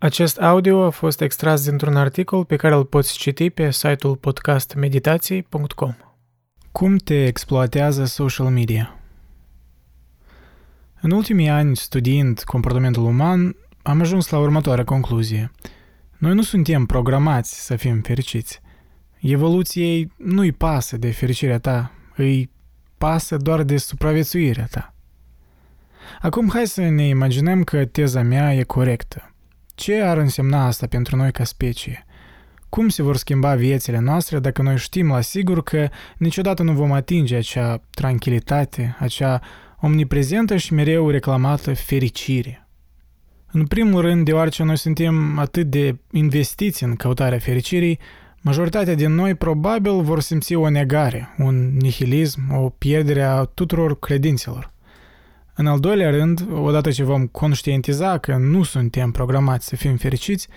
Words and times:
Acest 0.00 0.40
audio 0.40 0.84
a 0.84 0.90
fost 0.90 1.20
extras 1.20 1.64
dintr-un 1.64 1.96
articol 1.96 2.44
pe 2.44 2.56
care 2.56 2.74
îl 2.74 2.84
poți 2.84 3.18
citi 3.18 3.50
pe 3.50 3.70
site-ul 3.70 4.16
podcastmeditații.com. 4.16 5.94
Cum 6.72 6.96
te 6.96 7.26
exploatează 7.26 8.04
social 8.04 8.46
media? 8.46 8.98
În 11.00 11.10
ultimii 11.10 11.48
ani, 11.48 11.76
studiind 11.76 12.42
comportamentul 12.42 13.04
uman, 13.04 13.56
am 13.82 14.00
ajuns 14.00 14.28
la 14.28 14.38
următoarea 14.38 14.84
concluzie. 14.84 15.50
Noi 16.18 16.34
nu 16.34 16.42
suntem 16.42 16.86
programați 16.86 17.64
să 17.64 17.76
fim 17.76 18.00
fericiți. 18.00 18.60
Evoluției 19.20 20.12
nu-i 20.16 20.52
pasă 20.52 20.96
de 20.96 21.10
fericirea 21.10 21.58
ta, 21.58 21.92
îi 22.16 22.50
pasă 22.98 23.36
doar 23.36 23.62
de 23.62 23.76
supraviețuirea 23.76 24.68
ta. 24.70 24.94
Acum 26.20 26.50
hai 26.50 26.66
să 26.66 26.80
ne 26.80 27.08
imaginăm 27.08 27.64
că 27.64 27.84
teza 27.84 28.22
mea 28.22 28.54
e 28.54 28.62
corectă. 28.62 29.32
Ce 29.78 30.00
ar 30.00 30.16
însemna 30.16 30.66
asta 30.66 30.86
pentru 30.86 31.16
noi 31.16 31.32
ca 31.32 31.44
specie? 31.44 32.06
Cum 32.68 32.88
se 32.88 33.02
vor 33.02 33.16
schimba 33.16 33.54
viețile 33.54 33.98
noastre 33.98 34.38
dacă 34.38 34.62
noi 34.62 34.76
știm 34.76 35.08
la 35.08 35.20
sigur 35.20 35.62
că 35.62 35.88
niciodată 36.16 36.62
nu 36.62 36.72
vom 36.72 36.92
atinge 36.92 37.36
acea 37.36 37.82
tranquilitate, 37.90 38.96
acea 38.98 39.40
omniprezentă 39.80 40.56
și 40.56 40.72
mereu 40.72 41.10
reclamată 41.10 41.74
fericire? 41.74 42.68
În 43.52 43.66
primul 43.66 44.00
rând, 44.00 44.24
deoarece 44.24 44.62
noi 44.62 44.78
suntem 44.78 45.38
atât 45.38 45.66
de 45.66 45.98
investiți 46.10 46.84
în 46.84 46.94
căutarea 46.94 47.38
fericirii, 47.38 47.98
majoritatea 48.40 48.94
din 48.94 49.14
noi 49.14 49.34
probabil 49.34 50.00
vor 50.00 50.20
simți 50.20 50.54
o 50.54 50.68
negare, 50.68 51.34
un 51.36 51.76
nihilism, 51.76 52.40
o 52.52 52.68
pierdere 52.68 53.22
a 53.22 53.42
tuturor 53.42 53.98
credințelor. 53.98 54.72
În 55.60 55.66
al 55.66 55.80
doilea 55.80 56.10
rând, 56.10 56.46
odată 56.52 56.90
ce 56.90 57.02
vom 57.04 57.26
conștientiza 57.26 58.18
că 58.18 58.36
nu 58.36 58.62
suntem 58.62 59.10
programați 59.10 59.66
să 59.66 59.76
fim 59.76 59.96
fericiți, 59.96 60.48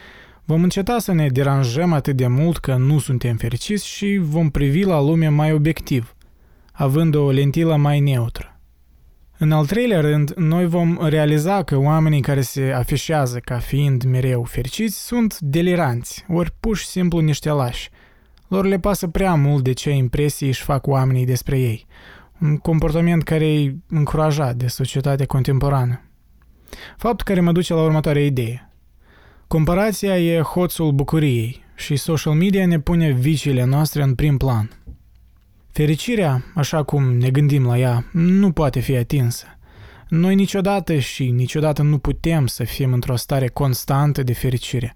vom 0.46 0.64
înceta 0.64 1.00
să 1.00 1.12
ne 1.12 1.28
deranjăm 1.28 1.94
atât 1.94 2.16
de 2.16 2.28
mult 2.28 2.58
că 2.58 2.76
nu 2.76 3.00
suntem 3.00 3.36
fericiți 3.36 3.88
și 3.88 4.20
vom 4.22 4.50
privi 4.50 4.84
la 4.84 5.02
lume 5.02 5.28
mai 5.28 5.54
obiectiv, 5.54 6.16
având 6.72 7.16
o 7.16 7.32
lentilă 7.32 7.76
mai 7.76 8.00
neutră. 8.00 8.60
În 9.38 9.52
al 9.52 9.66
treilea 9.66 10.02
rând, 10.02 10.34
noi 10.34 10.68
vom 10.68 10.98
realiza 11.02 11.64
că 11.64 11.78
oamenii 11.78 12.22
care 12.22 12.42
se 12.42 12.72
afișează 12.72 13.40
ca 13.40 13.58
fiind 13.58 14.04
mereu 14.04 14.44
fericiți 14.44 15.06
sunt 15.06 15.40
deliranți, 15.40 16.26
ori 16.28 16.56
pur 16.60 16.78
și 16.78 16.86
simplu 16.86 17.20
niște 17.20 17.50
lași. 17.50 17.90
Lor 18.48 18.66
le 18.66 18.80
pasă 18.80 19.08
prea 19.08 19.36
mult 19.36 19.64
de 19.64 19.74
ce 19.74 19.90
impresii 19.90 20.48
își 20.48 20.64
fac 20.64 20.88
oamenii 20.88 21.26
despre 21.26 21.60
ei, 21.60 21.86
un 22.42 22.58
comportament 22.58 23.24
care 23.24 23.54
e 23.54 23.76
încurajat 23.90 24.56
de 24.56 24.68
societatea 24.68 25.26
contemporană. 25.26 26.02
Fapt 26.98 27.22
care 27.22 27.40
mă 27.40 27.52
duce 27.52 27.74
la 27.74 27.82
următoarea 27.84 28.26
idee. 28.26 28.70
Comparația 29.48 30.20
e 30.20 30.40
hoțul 30.40 30.92
bucuriei 30.92 31.64
și 31.76 31.96
social 31.96 32.34
media 32.34 32.66
ne 32.66 32.80
pune 32.80 33.12
viciile 33.12 33.64
noastre 33.64 34.04
în 34.04 34.16
prim 34.16 34.38
plan. 34.38 34.70
Fericirea, 35.72 36.44
așa 36.56 36.84
cum 36.84 37.18
ne 37.18 37.30
gândim 37.30 37.66
la 37.66 37.78
ea, 37.78 38.06
nu 38.12 38.52
poate 38.52 38.80
fi 38.80 38.96
atinsă. 38.96 39.46
Noi 40.10 40.36
niciodată 40.36 40.98
și 41.00 41.30
niciodată 41.30 41.82
nu 41.82 41.98
putem 41.98 42.48
să 42.48 42.64
fim 42.64 42.94
într-o 42.94 43.16
stare 43.16 43.48
constantă 43.48 44.24
de 44.24 44.34
fericire. 44.34 44.96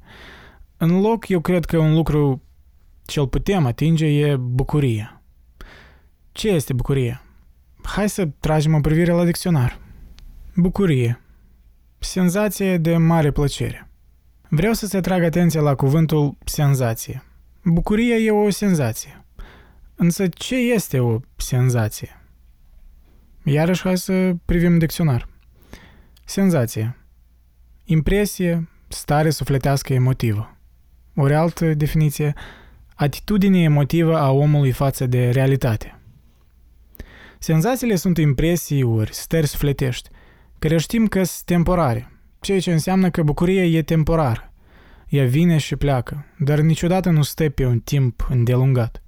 În 0.78 1.02
loc, 1.02 1.28
eu 1.28 1.40
cred 1.40 1.66
că 1.66 1.78
un 1.78 1.94
lucru 1.94 2.42
ce-l 3.06 3.28
putem 3.28 3.66
atinge 3.66 4.06
e 4.06 4.36
bucuria. 4.36 5.22
Ce 6.32 6.50
este 6.50 6.74
bucuria? 6.74 7.25
Hai 7.86 8.10
să 8.10 8.28
tragem 8.40 8.74
o 8.74 8.80
privire 8.80 9.12
la 9.12 9.26
dicționar. 9.26 9.80
Bucurie. 10.56 11.22
Senzație 12.00 12.78
de 12.78 12.98
mare 12.98 13.32
plăcere. 13.32 13.90
Vreau 14.50 14.74
să-ți 14.74 14.96
atrag 14.96 15.24
atenția 15.24 15.62
la 15.62 15.76
cuvântul 15.76 16.38
senzație. 16.46 17.24
Bucuria 17.64 18.16
e 18.16 18.32
o 18.32 18.50
senzație. 18.50 19.26
Însă 19.96 20.28
ce 20.28 20.56
este 20.56 21.00
o 21.00 21.20
senzație? 21.36 22.22
Iarăși 23.44 23.82
hai 23.82 23.98
să 23.98 24.34
privim 24.46 24.78
dicționar. 24.78 25.28
Senzație. 26.26 26.98
Impresie, 27.84 28.70
stare 28.88 29.30
sufletească 29.30 29.94
emotivă. 29.94 30.58
O 31.16 31.24
altă 31.24 31.74
definiție, 31.74 32.34
atitudine 32.96 33.62
emotivă 33.62 34.18
a 34.18 34.32
omului 34.32 34.72
față 34.72 35.06
de 35.06 35.30
realitate. 35.30 36.00
Senzațiile 37.46 37.96
sunt 37.96 38.18
impresii 38.18 38.84
ori 38.84 39.14
stări 39.14 39.48
sufletești, 39.48 40.10
care 40.60 40.78
știm 40.78 41.08
că 41.08 41.24
sunt 41.24 41.46
temporare, 41.46 42.12
ceea 42.40 42.60
ce 42.60 42.72
înseamnă 42.72 43.10
că 43.10 43.24
bucuria 43.24 43.66
e 43.66 43.82
temporară. 43.82 44.54
Ea 45.08 45.26
vine 45.26 45.58
și 45.58 45.76
pleacă, 45.76 46.26
dar 46.40 46.60
niciodată 46.60 47.10
nu 47.10 47.22
stă 47.22 47.50
pe 47.50 47.66
un 47.66 47.80
timp 47.80 48.28
îndelungat. 48.30 49.02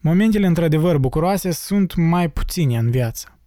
Momentele 0.00 0.46
într-adevăr 0.46 0.98
bucuroase 0.98 1.50
sunt 1.50 1.94
mai 1.94 2.30
puține 2.30 2.78
în 2.78 2.90
viață. 2.90 3.38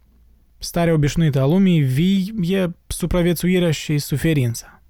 Starea 0.58 0.92
obișnuită 0.92 1.40
a 1.40 1.46
lumii 1.46 1.80
vii 1.80 2.34
e 2.40 2.70
supraviețuirea 2.86 3.70
și 3.70 3.98
suferința. 3.98 4.82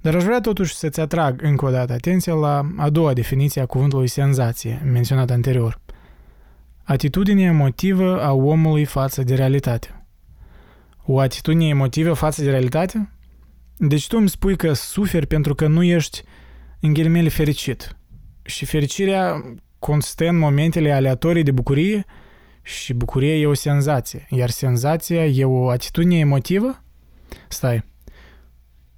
Dar 0.00 0.14
aș 0.14 0.22
vrea 0.22 0.40
totuși 0.40 0.74
să-ți 0.74 1.00
atrag 1.00 1.42
încă 1.42 1.64
o 1.64 1.70
dată 1.70 1.92
atenția 1.92 2.34
la 2.34 2.70
a 2.76 2.90
doua 2.90 3.12
definiție 3.12 3.60
a 3.60 3.66
cuvântului 3.66 4.08
senzație, 4.08 4.82
menționat 4.84 5.30
anterior– 5.30 5.80
Atitudinea 6.88 7.46
emotivă 7.46 8.22
a 8.22 8.32
omului 8.32 8.84
față 8.84 9.22
de 9.22 9.34
realitate. 9.34 10.06
O 11.04 11.18
atitudine 11.18 11.68
emotivă 11.68 12.12
față 12.12 12.42
de 12.42 12.50
realitate? 12.50 13.12
Deci 13.76 14.06
tu 14.06 14.16
îmi 14.18 14.28
spui 14.28 14.56
că 14.56 14.72
suferi 14.72 15.26
pentru 15.26 15.54
că 15.54 15.66
nu 15.66 15.82
ești 15.82 16.22
în 16.80 16.92
ghilimele 16.92 17.28
fericit. 17.28 17.96
Și 18.42 18.64
fericirea 18.64 19.42
constă 19.78 20.28
în 20.28 20.38
momentele 20.38 20.92
aleatorii 20.92 21.42
de 21.42 21.50
bucurie 21.50 22.04
și 22.62 22.92
bucuria 22.92 23.34
e 23.34 23.46
o 23.46 23.54
senzație, 23.54 24.26
iar 24.30 24.50
senzația 24.50 25.26
e 25.26 25.44
o 25.44 25.68
atitudine 25.68 26.18
emotivă? 26.18 26.84
Stai, 27.48 27.84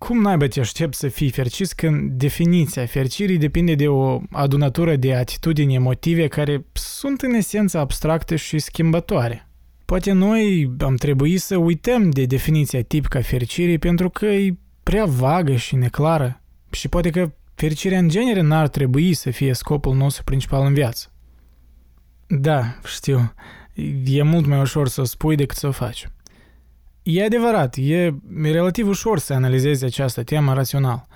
cum 0.06 0.20
naiba 0.20 0.46
te 0.46 0.60
aștept 0.60 0.94
să 0.94 1.08
fii 1.08 1.30
fericit 1.30 1.72
când 1.72 2.10
definiția 2.10 2.86
fericirii 2.86 3.38
depinde 3.38 3.74
de 3.74 3.88
o 3.88 4.20
adunătură 4.30 4.96
de 4.96 5.14
atitudini 5.14 5.74
emotive 5.74 6.26
care 6.26 6.64
sunt 6.72 7.22
în 7.22 7.32
esență 7.32 7.78
abstracte 7.78 8.36
și 8.36 8.58
schimbătoare? 8.58 9.48
Poate 9.84 10.12
noi 10.12 10.70
am 10.78 10.94
trebuit 10.94 11.40
să 11.40 11.56
uităm 11.56 12.10
de 12.10 12.24
definiția 12.24 12.82
tipică 12.82 13.18
a 13.18 13.22
fericirii 13.22 13.78
pentru 13.78 14.10
că 14.10 14.26
e 14.26 14.56
prea 14.82 15.04
vagă 15.04 15.56
și 15.56 15.76
neclară 15.76 16.42
și 16.70 16.88
poate 16.88 17.10
că 17.10 17.32
fericirea 17.54 17.98
în 17.98 18.08
genere 18.08 18.40
n-ar 18.40 18.68
trebui 18.68 19.14
să 19.14 19.30
fie 19.30 19.52
scopul 19.52 19.96
nostru 19.96 20.24
principal 20.24 20.66
în 20.66 20.74
viață. 20.74 21.12
Da, 22.26 22.78
știu, 22.84 23.34
e 24.04 24.22
mult 24.22 24.46
mai 24.46 24.60
ușor 24.60 24.88
să 24.88 25.00
o 25.00 25.04
spui 25.04 25.36
decât 25.36 25.56
să 25.56 25.66
o 25.66 25.70
faci. 25.70 26.08
E 27.02 27.24
adevărat, 27.24 27.76
e 27.78 28.14
relativ 28.42 28.88
ușor 28.88 29.18
să 29.18 29.32
analizezi 29.32 29.84
această 29.84 30.22
temă 30.22 30.54
rațional. 30.54 31.06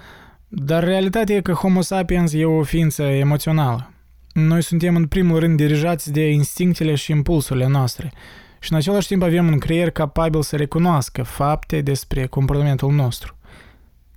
Dar 0.48 0.84
realitatea 0.84 1.36
e 1.36 1.40
că 1.40 1.52
Homo 1.52 1.80
sapiens 1.80 2.32
e 2.32 2.44
o 2.44 2.62
ființă 2.62 3.02
emoțională. 3.02 3.92
Noi 4.32 4.62
suntem 4.62 4.96
în 4.96 5.06
primul 5.06 5.38
rând 5.38 5.56
dirijați 5.56 6.12
de 6.12 6.30
instinctele 6.30 6.94
și 6.94 7.10
impulsurile 7.10 7.66
noastre 7.66 8.12
și 8.60 8.72
în 8.72 8.78
același 8.78 9.06
timp 9.06 9.22
avem 9.22 9.46
un 9.46 9.58
creier 9.58 9.90
capabil 9.90 10.42
să 10.42 10.56
recunoască 10.56 11.22
fapte 11.22 11.80
despre 11.80 12.26
comportamentul 12.26 12.92
nostru. 12.92 13.36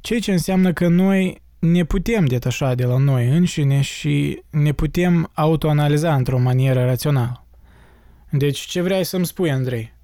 Ceea 0.01 0.19
ce 0.19 0.31
înseamnă 0.31 0.73
că 0.73 0.87
noi 0.87 1.41
ne 1.59 1.83
putem 1.83 2.25
detașa 2.25 2.75
de 2.75 2.85
la 2.85 2.97
noi 2.97 3.27
înșine 3.27 3.81
și 3.81 4.41
ne 4.49 4.71
putem 4.71 5.29
autoanaliza 5.33 6.15
într-o 6.15 6.39
manieră 6.39 6.85
rațională. 6.85 7.45
Deci 8.29 8.59
ce 8.59 8.81
vrei 8.81 9.03
să-mi 9.03 9.25
spui, 9.25 9.51
Andrei? 9.51 9.96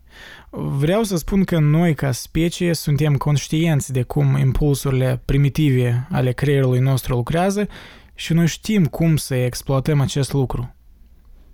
Vreau 0.49 1.03
să 1.03 1.17
spun 1.17 1.43
că 1.43 1.59
noi, 1.59 1.93
ca 1.93 2.11
specie, 2.11 2.73
suntem 2.73 3.15
conștienți 3.15 3.91
de 3.91 4.01
cum 4.01 4.37
impulsurile 4.37 5.21
primitive 5.25 6.07
ale 6.11 6.31
creierului 6.31 6.79
nostru 6.79 7.15
lucrează 7.15 7.67
și 8.15 8.33
noi 8.33 8.47
știm 8.47 8.85
cum 8.85 9.15
să 9.15 9.35
exploatăm 9.35 10.01
acest 10.01 10.33
lucru. 10.33 10.75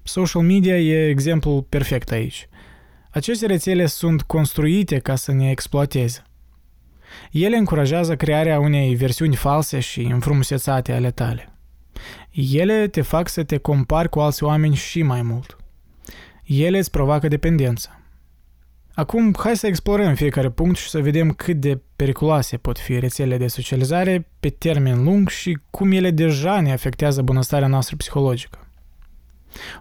Social 0.04 0.42
media 0.42 0.80
e 0.80 1.10
exemplul 1.10 1.62
perfect 1.62 2.12
aici. 2.12 2.50
Aceste 3.12 3.46
rețele 3.46 3.86
sunt 3.86 4.22
construite 4.22 4.98
ca 4.98 5.16
să 5.16 5.32
ne 5.32 5.50
exploateze. 5.50 6.24
Ele 7.32 7.58
încurajează 7.58 8.16
crearea 8.16 8.60
unei 8.60 8.96
versiuni 8.96 9.36
false 9.36 9.80
și 9.80 10.02
înfrumusețate 10.02 10.92
ale 10.92 11.12
tale. 11.12 11.54
Ele 12.32 12.88
te 12.88 13.02
fac 13.02 13.28
să 13.28 13.44
te 13.44 13.58
compari 13.58 14.10
cu 14.10 14.20
alți 14.20 14.44
oameni 14.44 14.76
și 14.76 15.02
mai 15.02 15.22
mult. 15.22 15.58
Ele 16.44 16.78
îți 16.78 16.92
provoacă 16.92 17.28
dependență. 17.28 17.99
Acum, 19.00 19.36
hai 19.38 19.58
să 19.58 19.68
explorăm 19.68 20.16
fiecare 20.16 20.50
punct 20.50 20.78
și 20.78 20.90
să 20.90 21.02
vedem 21.02 21.32
cât 21.32 21.56
de 21.56 21.82
periculoase 21.96 22.58
pot 22.58 22.80
fi 22.80 23.00
rețelele 23.00 23.38
de 23.38 23.48
socializare 23.48 24.28
pe 24.40 24.50
termen 24.50 25.04
lung 25.04 25.30
și 25.30 25.58
cum 25.70 25.92
ele 25.92 26.12
deja 26.12 26.62
ne 26.62 26.72
afectează 26.72 27.22
bunăstarea 27.22 27.68
noastră 27.68 27.96
psihologică. 27.96 28.68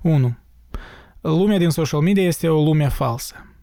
1. 0.03 0.37
Lumea 1.20 1.59
din 1.59 1.70
social 1.70 2.00
media 2.00 2.23
este 2.23 2.49
o 2.49 2.62
lume 2.62 2.88
falsă. 2.88 3.55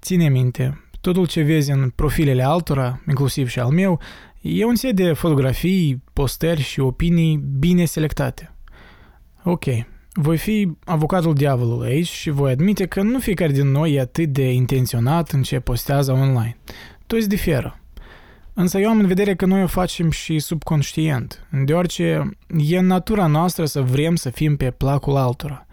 Ține 0.00 0.28
minte, 0.28 0.86
Totul 1.00 1.26
ce 1.26 1.42
vezi 1.42 1.70
în 1.70 1.90
profilele 1.90 2.42
altora, 2.42 3.02
inclusiv 3.08 3.48
și 3.48 3.60
al 3.60 3.70
meu, 3.70 4.00
e 4.40 4.64
un 4.64 4.74
set 4.74 4.94
de 4.96 5.12
fotografii, 5.12 6.02
postări 6.12 6.60
și 6.60 6.80
opinii 6.80 7.36
bine 7.36 7.84
selectate. 7.84 8.54
Ok, 9.44 9.64
voi 10.14 10.36
fi 10.36 10.76
avocatul 10.84 11.34
diavolului 11.34 11.88
aici 11.88 12.08
și 12.08 12.30
voi 12.30 12.50
admite 12.50 12.86
că 12.86 13.02
nu 13.02 13.18
fiecare 13.18 13.52
din 13.52 13.70
noi 13.70 13.92
e 13.92 14.00
atât 14.00 14.28
de 14.28 14.52
intenționat 14.52 15.30
în 15.30 15.42
ce 15.42 15.60
postează 15.60 16.12
online. 16.12 16.56
Toți 17.06 17.28
diferă. 17.28 17.76
Însă 18.54 18.78
eu 18.78 18.88
am 18.88 18.98
în 18.98 19.06
vedere 19.06 19.34
că 19.34 19.46
noi 19.46 19.62
o 19.62 19.66
facem 19.66 20.10
și 20.10 20.38
subconștient, 20.38 21.46
deoarece 21.64 22.30
e 22.56 22.78
în 22.78 22.86
natura 22.86 23.26
noastră 23.26 23.64
să 23.64 23.80
vrem 23.80 24.16
să 24.16 24.30
fim 24.30 24.56
pe 24.56 24.70
placul 24.70 25.16
altora. 25.16 25.66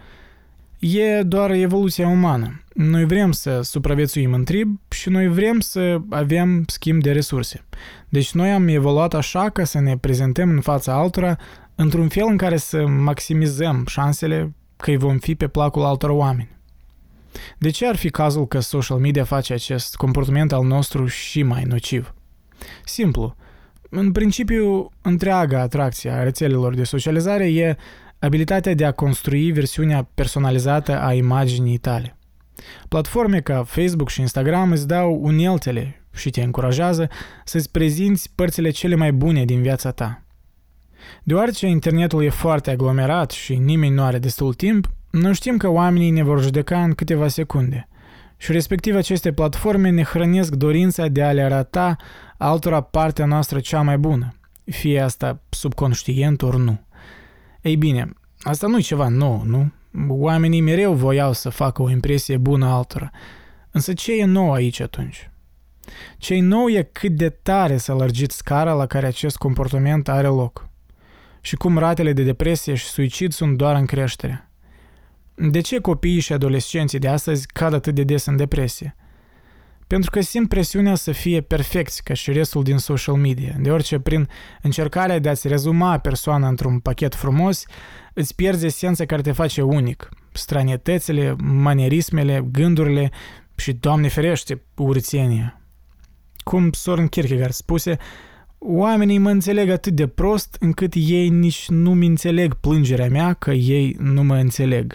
E 0.80 1.22
doar 1.22 1.52
evoluția 1.52 2.08
umană. 2.08 2.62
Noi 2.74 3.06
vrem 3.06 3.32
să 3.32 3.62
supraviețuim 3.62 4.34
în 4.34 4.44
trib 4.44 4.80
și 4.90 5.10
noi 5.10 5.28
vrem 5.28 5.60
să 5.60 5.98
avem 6.10 6.64
schimb 6.68 7.02
de 7.02 7.12
resurse. 7.12 7.64
Deci 8.10 8.32
noi 8.32 8.52
am 8.52 8.68
evoluat 8.68 9.14
așa 9.14 9.50
ca 9.50 9.64
să 9.64 9.80
ne 9.80 9.98
prezentăm 9.98 10.50
în 10.50 10.62
fața 10.62 10.94
altora 10.94 11.38
într-un 11.82 12.08
fel 12.08 12.26
în 12.28 12.38
care 12.38 12.58
să 12.58 12.88
maximizăm 12.88 13.84
șansele 13.88 14.54
că 14.78 14.90
îi 14.90 14.98
vom 14.98 15.18
fi 15.18 15.36
pe 15.36 15.48
placul 15.48 15.84
altor 15.84 16.10
oameni. 16.10 16.58
De 17.58 17.70
ce 17.70 17.88
ar 17.88 17.96
fi 17.96 18.10
cazul 18.10 18.48
că 18.48 18.60
social 18.60 18.98
media 18.98 19.24
face 19.24 19.54
acest 19.54 19.96
comportament 19.96 20.52
al 20.52 20.64
nostru 20.64 21.06
și 21.06 21.44
mai 21.44 21.64
nociv? 21.64 22.14
Simplu. 22.86 23.36
În 23.90 24.12
principiu, 24.12 24.92
întreaga 25.02 25.60
atracție 25.62 26.10
a 26.10 26.24
rețelelor 26.24 26.76
de 26.76 26.84
socializare 26.84 27.52
e 27.52 27.78
abilitatea 28.20 28.74
de 28.74 28.86
a 28.86 28.92
construi 28.92 29.52
versiunea 29.52 30.10
personalizată 30.14 31.00
a 31.00 31.14
imaginii 31.14 31.78
tale. 31.78 32.18
Platforme 32.88 33.42
ca 33.42 33.64
Facebook 33.64 34.10
și 34.10 34.22
Instagram 34.22 34.72
îți 34.72 34.88
dau 34.88 35.20
uneltele 35.22 36.06
și 36.14 36.30
te 36.30 36.42
încurajează 36.42 37.10
să-ți 37.46 37.72
prezinți 37.72 38.32
părțile 38.36 38.70
cele 38.70 38.96
mai 38.96 39.12
bune 39.12 39.46
din 39.46 39.62
viața 39.62 39.92
ta. 39.92 40.24
Deoarece 41.24 41.68
internetul 41.68 42.24
e 42.24 42.30
foarte 42.30 42.72
aglomerat 42.72 43.32
și 43.32 43.56
nimeni 43.56 43.94
nu 43.94 44.04
are 44.04 44.20
destul 44.20 44.54
timp, 44.54 44.88
noi 45.10 45.34
știm 45.34 45.58
că 45.58 45.68
oamenii 45.68 46.10
ne 46.10 46.24
vor 46.24 46.42
judeca 46.42 46.84
în 46.84 46.94
câteva 46.94 47.28
secunde. 47.28 47.88
Și 48.38 48.52
respectiv 48.52 48.96
aceste 48.96 49.32
platforme 49.32 49.90
ne 49.90 50.04
hrănesc 50.04 50.54
dorința 50.54 51.08
de 51.08 51.24
a 51.24 51.32
le 51.32 51.42
arăta 51.42 51.96
altora 52.38 52.82
partea 52.82 53.26
noastră 53.26 53.60
cea 53.60 53.82
mai 53.82 53.98
bună, 53.98 54.34
fie 54.64 55.00
asta 55.00 55.42
subconștient 55.50 56.42
ori 56.42 56.60
nu. 56.60 56.80
Ei 57.62 57.76
bine, 57.76 58.14
asta 58.40 58.68
nu 58.68 58.78
e 58.78 58.82
ceva 58.82 59.08
nou, 59.08 59.44
nu? 59.46 59.72
Oamenii 60.08 60.62
mereu 60.62 60.94
voiau 60.94 61.34
să 61.34 61.50
facă 61.50 61.82
o 61.82 61.90
impresie 61.90 62.38
bună 62.38 62.66
altora. 62.66 63.10
Însă 63.72 63.94
ce 63.94 64.20
e 64.20 64.26
nou 64.26 64.52
aici 64.52 64.80
atunci? 64.80 65.30
ce 66.18 66.34
e 66.34 66.42
nou 66.42 66.68
e 66.68 66.90
cât 66.92 67.12
de 67.12 67.30
tare 67.30 67.78
s-a 67.78 67.94
lărgit 67.94 68.32
scara 68.32 68.74
la 68.74 68.86
care 68.86 69.06
acest 69.06 69.38
comportament 69.38 70.08
are 70.08 70.28
loc 70.28 70.69
și 71.42 71.56
cum 71.56 71.78
ratele 71.78 72.14
de 72.14 72.24
depresie 72.24 72.74
și 72.74 72.86
suicid 72.86 73.32
sunt 73.32 73.58
doar 73.58 73.76
în 73.76 73.86
creștere. 73.86 74.50
De 75.36 75.62
ce 75.62 75.80
copiii 75.80 76.20
și 76.20 76.34
adolescenții 76.34 77.00
de 77.00 77.08
astăzi 77.08 77.48
cad 77.48 77.74
atât 77.74 77.96
de 77.96 78.04
des 78.04 78.26
în 78.26 78.36
depresie? 78.36 78.96
Pentru 79.88 80.10
că 80.10 80.22
simt 80.22 80.50
presiunea 80.50 80.96
să 80.96 81.12
fie 81.12 81.42
perfecți 81.42 82.04
ca 82.04 82.14
și 82.14 82.32
restul 82.32 82.64
din 82.64 82.78
social 82.78 83.16
media, 83.16 83.56
deoarece 83.60 84.00
prin 84.00 84.30
încercarea 84.62 85.20
de 85.20 85.30
a-ți 85.30 85.48
rezuma 85.48 85.98
persoana 85.98 86.48
într-un 86.48 86.80
pachet 86.80 87.16
frumos, 87.16 87.66
îți 88.14 88.36
pierzi 88.36 88.66
esența 88.66 89.06
care 89.06 89.22
te 89.22 89.32
face 89.32 89.62
unic, 89.62 90.10
stranietățile, 90.32 91.36
manierismele, 91.38 92.48
gândurile 92.52 93.12
și, 93.56 93.74
Doamne 93.74 94.08
ferește, 94.08 94.62
urțenia. 94.76 95.62
Cum 96.38 96.72
Soren 96.72 97.08
Kierkegaard 97.08 97.54
spuse, 97.54 97.98
Oamenii 98.62 99.18
mă 99.18 99.30
înțeleg 99.30 99.70
atât 99.70 99.94
de 99.94 100.08
prost 100.08 100.58
încât 100.60 100.94
ei 100.96 101.30
nici 101.30 101.70
nu-mi 101.70 102.08
înțeleg 102.08 102.54
plângerea 102.54 103.10
mea 103.10 103.34
că 103.34 103.52
ei 103.52 103.96
nu 104.00 104.24
mă 104.24 104.36
înțeleg. 104.36 104.94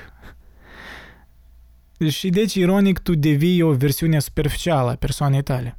Și 2.09 2.29
deci, 2.29 2.55
ironic, 2.55 2.99
tu 2.99 3.15
devii 3.15 3.63
o 3.63 3.73
versiune 3.73 4.19
superficială 4.19 4.91
a 4.91 4.95
persoanei 4.95 5.43
tale. 5.43 5.79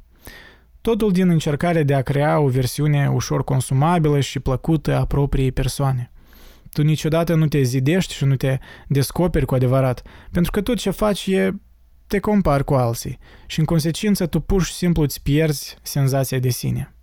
Totul 0.80 1.12
din 1.12 1.28
încercarea 1.28 1.82
de 1.82 1.94
a 1.94 2.02
crea 2.02 2.38
o 2.38 2.48
versiune 2.48 3.10
ușor 3.10 3.44
consumabilă 3.44 4.20
și 4.20 4.40
plăcută 4.40 4.96
a 4.96 5.04
propriei 5.04 5.52
persoane. 5.52 6.10
Tu 6.72 6.82
niciodată 6.82 7.34
nu 7.34 7.46
te 7.46 7.62
zidești 7.62 8.14
și 8.14 8.24
nu 8.24 8.36
te 8.36 8.58
descoperi 8.88 9.46
cu 9.46 9.54
adevărat, 9.54 10.02
pentru 10.30 10.50
că 10.50 10.60
tot 10.60 10.76
ce 10.76 10.90
faci 10.90 11.26
e 11.26 11.54
te 12.06 12.18
compari 12.18 12.64
cu 12.64 12.74
alții 12.74 13.18
și 13.46 13.58
în 13.58 13.64
consecință 13.64 14.26
tu 14.26 14.40
pur 14.40 14.62
și 14.62 14.72
simplu 14.72 15.02
îți 15.02 15.22
pierzi 15.22 15.78
senzația 15.82 16.38
de 16.38 16.48
sine. 16.48 16.95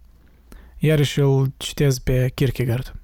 Iarăși 0.85 1.19
îl 1.19 1.51
citez 1.57 2.00
pe 2.00 2.31
Kierkegaard. 2.33 2.95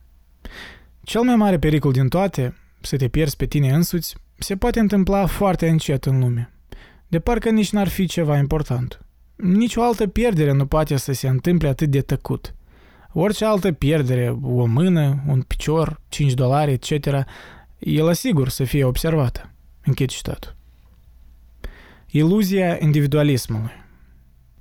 Cel 1.03 1.21
mai 1.21 1.35
mare 1.35 1.59
pericol 1.59 1.91
din 1.91 2.07
toate, 2.07 2.55
să 2.81 2.97
te 2.97 3.07
pierzi 3.07 3.35
pe 3.35 3.45
tine 3.45 3.71
însuți, 3.71 4.15
se 4.37 4.55
poate 4.55 4.79
întâmpla 4.79 5.25
foarte 5.25 5.67
încet 5.67 6.05
în 6.05 6.19
lume. 6.19 6.53
De 7.07 7.19
parcă 7.19 7.49
nici 7.49 7.71
n-ar 7.71 7.87
fi 7.87 8.05
ceva 8.05 8.37
important. 8.37 9.05
Nici 9.35 9.75
o 9.75 9.83
altă 9.83 10.07
pierdere 10.07 10.51
nu 10.51 10.65
poate 10.65 10.97
să 10.97 11.11
se 11.11 11.27
întâmple 11.27 11.67
atât 11.67 11.89
de 11.89 12.01
tăcut. 12.01 12.55
Orice 13.13 13.45
altă 13.45 13.71
pierdere, 13.71 14.37
o 14.41 14.65
mână, 14.65 15.23
un 15.27 15.41
picior, 15.41 16.01
5 16.09 16.33
dolari, 16.33 16.71
etc., 16.71 17.05
e 17.77 18.01
la 18.01 18.13
sigur 18.13 18.49
să 18.49 18.63
fie 18.63 18.83
observată. 18.83 19.51
Închid 19.83 20.09
citatul. 20.09 20.55
Iluzia 22.07 22.77
individualismului. 22.79 23.87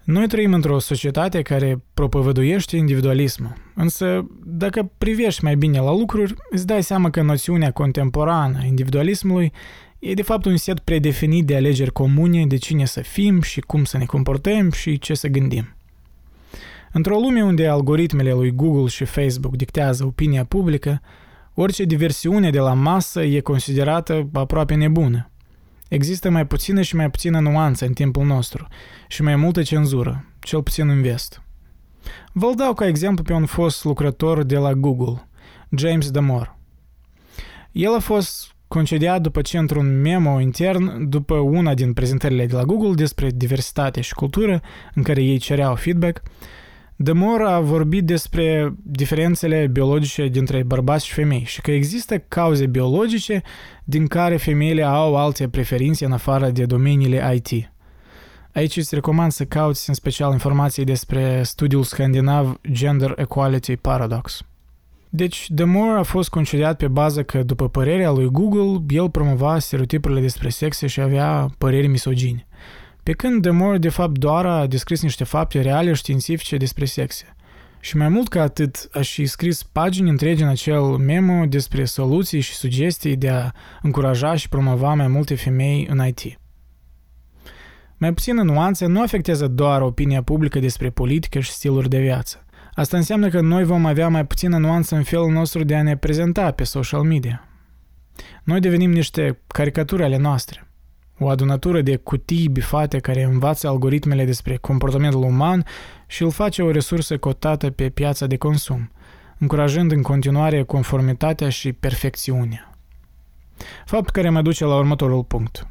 Noi 0.08 0.26
trăim 0.26 0.52
într-o 0.52 0.78
societate 0.78 1.42
care 1.42 1.82
propovăduiește 1.94 2.76
individualismul, 2.76 3.52
însă 3.74 4.26
dacă 4.44 4.90
privești 4.98 5.44
mai 5.44 5.56
bine 5.56 5.80
la 5.80 5.92
lucruri, 5.92 6.34
îți 6.50 6.66
dai 6.66 6.82
seama 6.82 7.10
că 7.10 7.22
noțiunea 7.22 7.70
contemporană 7.70 8.58
a 8.60 8.64
individualismului 8.64 9.52
e 9.98 10.12
de 10.12 10.22
fapt 10.22 10.44
un 10.44 10.56
set 10.56 10.78
predefinit 10.78 11.46
de 11.46 11.56
alegeri 11.56 11.92
comune 11.92 12.46
de 12.46 12.56
cine 12.56 12.84
să 12.84 13.00
fim 13.00 13.40
și 13.40 13.60
cum 13.60 13.84
să 13.84 13.98
ne 13.98 14.04
comportăm 14.04 14.70
și 14.70 14.98
ce 14.98 15.14
să 15.14 15.28
gândim. 15.28 15.76
Într-o 16.92 17.18
lume 17.18 17.42
unde 17.42 17.66
algoritmele 17.66 18.32
lui 18.32 18.50
Google 18.50 18.88
și 18.88 19.04
Facebook 19.04 19.56
dictează 19.56 20.04
opinia 20.04 20.44
publică, 20.44 21.00
orice 21.54 21.84
diversiune 21.84 22.50
de 22.50 22.58
la 22.58 22.72
masă 22.72 23.22
e 23.22 23.40
considerată 23.40 24.28
aproape 24.32 24.74
nebună– 24.74 25.30
Există 25.88 26.30
mai 26.30 26.46
puțină 26.46 26.82
și 26.82 26.96
mai 26.96 27.10
puțină 27.10 27.40
nuanță 27.40 27.86
în 27.86 27.92
timpul 27.92 28.24
nostru 28.24 28.66
și 29.08 29.22
mai 29.22 29.36
multă 29.36 29.62
cenzură, 29.62 30.24
cel 30.40 30.62
puțin 30.62 30.88
în 30.88 31.02
vest. 31.02 31.42
Vă 32.32 32.52
dau 32.56 32.74
ca 32.74 32.86
exemplu 32.86 33.24
pe 33.24 33.32
un 33.32 33.46
fost 33.46 33.84
lucrător 33.84 34.42
de 34.42 34.56
la 34.56 34.72
Google, 34.72 35.28
James 35.70 36.10
Damore. 36.10 36.58
El 37.72 37.94
a 37.94 37.98
fost 37.98 38.54
concediat 38.68 39.20
după 39.20 39.40
ce 39.42 39.58
într-un 39.58 40.00
memo 40.00 40.40
intern, 40.40 41.08
după 41.08 41.34
una 41.34 41.74
din 41.74 41.92
prezentările 41.92 42.46
de 42.46 42.54
la 42.54 42.62
Google 42.62 42.94
despre 42.94 43.30
diversitate 43.34 44.00
și 44.00 44.14
cultură, 44.14 44.62
în 44.94 45.02
care 45.02 45.22
ei 45.22 45.38
cereau 45.38 45.74
feedback, 45.74 46.22
Demore 47.00 47.44
a 47.44 47.60
vorbit 47.60 48.04
despre 48.04 48.74
diferențele 48.82 49.66
biologice 49.66 50.26
dintre 50.26 50.62
bărbați 50.62 51.06
și 51.06 51.12
femei 51.12 51.42
și 51.44 51.60
că 51.60 51.70
există 51.70 52.18
cauze 52.18 52.66
biologice 52.66 53.42
din 53.84 54.06
care 54.06 54.36
femeile 54.36 54.82
au 54.82 55.16
alte 55.16 55.48
preferințe 55.48 56.04
în 56.04 56.12
afară 56.12 56.50
de 56.50 56.64
domeniile 56.64 57.34
IT. 57.34 57.72
Aici 58.52 58.76
îți 58.76 58.94
recomand 58.94 59.32
să 59.32 59.44
cauți 59.44 59.88
în 59.88 59.94
special 59.94 60.32
informații 60.32 60.84
despre 60.84 61.42
studiul 61.42 61.82
scandinav 61.82 62.60
Gender 62.72 63.12
Equality 63.16 63.76
Paradox. 63.76 64.42
Deci, 65.08 65.46
Demore 65.50 65.98
a 65.98 66.02
fost 66.02 66.28
concediat 66.28 66.76
pe 66.76 66.88
bază 66.88 67.22
că, 67.22 67.42
după 67.42 67.68
părerea 67.68 68.10
lui 68.10 68.28
Google, 68.30 68.84
el 68.88 69.10
promova 69.10 69.58
stereotipurile 69.58 70.20
despre 70.20 70.48
sexe 70.48 70.86
și 70.86 71.00
avea 71.00 71.48
păreri 71.58 71.86
misogine 71.86 72.46
pe 73.08 73.14
când 73.14 73.42
de 73.42 73.50
Moore 73.50 73.78
de 73.78 73.88
fapt 73.88 74.18
doar 74.18 74.46
a 74.46 74.66
descris 74.66 75.02
niște 75.02 75.24
fapte 75.24 75.60
reale 75.60 75.92
științifice 75.92 76.56
despre 76.56 76.84
sexe. 76.84 77.36
Și 77.80 77.96
mai 77.96 78.08
mult 78.08 78.28
ca 78.28 78.42
atât, 78.42 78.88
a 78.92 79.00
și 79.00 79.26
scris 79.26 79.62
pagini 79.62 80.10
întregi 80.10 80.42
în 80.42 80.48
acel 80.48 80.82
memo 80.82 81.44
despre 81.46 81.84
soluții 81.84 82.40
și 82.40 82.54
sugestii 82.54 83.16
de 83.16 83.28
a 83.28 83.50
încuraja 83.82 84.34
și 84.34 84.48
promova 84.48 84.94
mai 84.94 85.06
multe 85.06 85.34
femei 85.34 85.86
în 85.90 86.06
IT. 86.06 86.38
Mai 87.96 88.14
puțină 88.14 88.42
nuanțe 88.42 88.86
nu 88.86 89.02
afectează 89.02 89.46
doar 89.46 89.82
opinia 89.82 90.22
publică 90.22 90.58
despre 90.58 90.90
politică 90.90 91.40
și 91.40 91.50
stiluri 91.50 91.88
de 91.88 92.00
viață. 92.00 92.44
Asta 92.72 92.96
înseamnă 92.96 93.28
că 93.28 93.40
noi 93.40 93.64
vom 93.64 93.86
avea 93.86 94.08
mai 94.08 94.26
puțină 94.26 94.58
nuanță 94.58 94.96
în 94.96 95.02
felul 95.02 95.30
nostru 95.30 95.64
de 95.64 95.74
a 95.74 95.82
ne 95.82 95.96
prezenta 95.96 96.50
pe 96.50 96.64
social 96.64 97.02
media. 97.02 97.48
Noi 98.44 98.60
devenim 98.60 98.90
niște 98.90 99.42
caricaturi 99.46 100.02
ale 100.02 100.16
noastre 100.16 100.67
o 101.18 101.28
adunătură 101.28 101.80
de 101.82 101.96
cutii 101.96 102.48
bifate 102.48 102.98
care 102.98 103.22
învață 103.22 103.68
algoritmele 103.68 104.24
despre 104.24 104.56
comportamentul 104.56 105.22
uman 105.22 105.64
și 106.06 106.22
îl 106.22 106.30
face 106.30 106.62
o 106.62 106.70
resursă 106.70 107.18
cotată 107.18 107.70
pe 107.70 107.88
piața 107.88 108.26
de 108.26 108.36
consum, 108.36 108.90
încurajând 109.38 109.92
în 109.92 110.02
continuare 110.02 110.62
conformitatea 110.62 111.48
și 111.48 111.72
perfecțiunea. 111.72 112.72
Fapt 113.84 114.10
care 114.10 114.28
mă 114.30 114.42
duce 114.42 114.64
la 114.64 114.76
următorul 114.76 115.24
punct. 115.24 115.66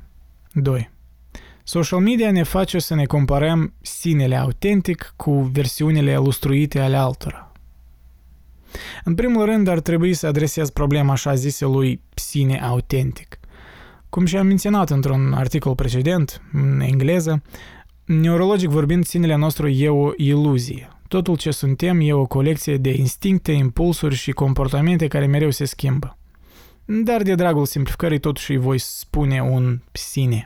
2. 0.54 0.90
Social 1.64 2.00
media 2.00 2.32
ne 2.32 2.44
face 2.44 2.80
să 2.80 2.96
ne 2.96 3.06
comparăm 3.06 3.74
sinele 3.82 4.36
autentic 4.36 5.14
cu 5.16 5.32
versiunile 5.32 6.18
lustruite 6.18 6.80
ale 6.80 6.96
altora. 6.96 7.52
În 9.04 9.16
primul 9.16 9.46
rând 9.46 9.68
ar 9.68 9.80
trebui 9.80 10.14
să 10.14 10.28
adresez 10.28 10.70
problema 10.70 11.12
așa 11.12 11.36
ziselui 11.36 12.02
sine 12.14 12.60
autentic. 12.60 13.40
Cum 14.10 14.26
și-am 14.26 14.48
menționat 14.48 14.90
într-un 14.90 15.34
articol 15.34 15.76
precedent, 15.76 16.42
în 16.54 16.80
engleză, 16.80 17.42
neurologic 18.06 18.70
vorbind, 18.70 19.06
sinele 19.06 19.36
nostru 19.36 19.68
e 19.68 19.90
o 19.90 20.12
iluzie. 20.16 20.88
Totul 21.08 21.38
ce 21.38 21.52
suntem 21.52 22.00
e 22.02 22.14
o 22.14 22.26
colecție 22.26 22.78
de 22.78 22.94
instincte, 22.98 23.52
impulsuri 23.52 24.16
și 24.16 24.32
comportamente 24.32 25.08
care 25.08 25.26
mereu 25.26 25.50
se 25.50 25.66
schimbă. 25.66 26.18
Dar 26.86 27.22
de 27.22 27.36
dragul 27.36 27.66
simplificării 27.66 28.20
totuși 28.20 28.52
îi 28.52 28.58
voi 28.58 28.78
spune 28.78 29.42
un 29.42 29.82
sine. 29.92 30.44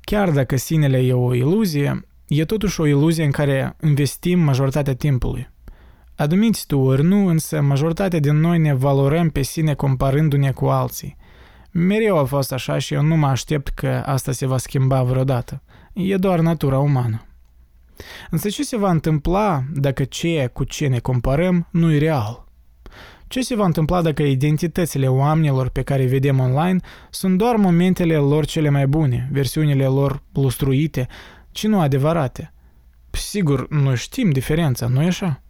Chiar 0.00 0.30
dacă 0.30 0.56
sinele 0.56 0.98
e 0.98 1.12
o 1.12 1.34
iluzie, 1.34 2.06
e 2.26 2.44
totuși 2.44 2.80
o 2.80 2.86
iluzie 2.86 3.24
în 3.24 3.30
care 3.30 3.76
investim 3.82 4.38
majoritatea 4.38 4.94
timpului. 4.94 5.48
Adumiți 6.16 6.66
tu 6.66 6.78
ori 6.78 7.02
nu, 7.02 7.26
însă 7.26 7.60
majoritatea 7.60 8.20
din 8.20 8.36
noi 8.36 8.58
ne 8.58 8.74
valorăm 8.74 9.30
pe 9.30 9.42
sine 9.42 9.74
comparându-ne 9.74 10.52
cu 10.52 10.66
alții. 10.66 11.16
Mereu 11.80 12.18
a 12.18 12.24
fost 12.24 12.52
așa 12.52 12.78
și 12.78 12.94
eu 12.94 13.02
nu 13.02 13.16
mă 13.16 13.26
aștept 13.26 13.68
că 13.68 14.02
asta 14.06 14.32
se 14.32 14.46
va 14.46 14.58
schimba 14.58 15.02
vreodată. 15.02 15.62
E 15.92 16.16
doar 16.16 16.40
natura 16.40 16.78
umană. 16.78 17.26
Însă 18.30 18.48
ce 18.48 18.62
se 18.62 18.76
va 18.76 18.90
întâmpla 18.90 19.62
dacă 19.74 20.04
ceea 20.04 20.48
cu 20.48 20.64
ce 20.64 20.86
ne 20.86 20.98
comparăm 20.98 21.66
nu 21.70 21.92
e 21.92 21.98
real? 21.98 22.44
Ce 23.26 23.40
se 23.40 23.54
va 23.54 23.64
întâmpla 23.64 24.02
dacă 24.02 24.22
identitățile 24.22 25.08
oamenilor 25.08 25.68
pe 25.68 25.82
care 25.82 26.02
îi 26.02 26.08
vedem 26.08 26.38
online 26.38 26.80
sunt 27.10 27.38
doar 27.38 27.56
momentele 27.56 28.16
lor 28.16 28.46
cele 28.46 28.68
mai 28.68 28.86
bune, 28.86 29.28
versiunile 29.32 29.86
lor 29.86 30.22
lustruite, 30.32 31.06
ci 31.50 31.66
nu 31.66 31.80
adevărate? 31.80 32.52
Sigur, 33.10 33.68
nu 33.68 33.94
știm 33.94 34.30
diferența, 34.30 34.86
nu 34.86 35.02
e 35.02 35.06
așa? 35.06 35.42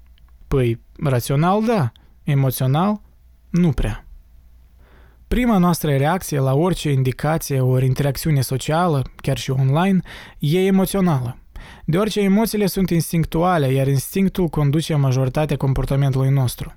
Păi, 0.49 0.80
rațional 1.02 1.64
da, 1.64 1.92
emoțional 2.23 3.00
nu 3.50 3.70
prea. 3.70 4.07
Prima 5.28 5.58
noastră 5.58 5.97
reacție 5.97 6.38
la 6.38 6.54
orice 6.54 6.90
indicație 6.90 7.61
ori 7.61 7.87
interacțiune 7.87 8.40
socială, 8.40 9.02
chiar 9.16 9.38
și 9.38 9.50
online, 9.50 10.00
e 10.38 10.58
emoțională. 10.58 11.38
Deoarece 11.85 12.20
emoțiile 12.20 12.66
sunt 12.66 12.90
instinctuale, 12.90 13.73
iar 13.73 13.87
instinctul 13.87 14.49
conduce 14.49 14.94
majoritatea 14.94 15.56
comportamentului 15.56 16.28
nostru. 16.28 16.75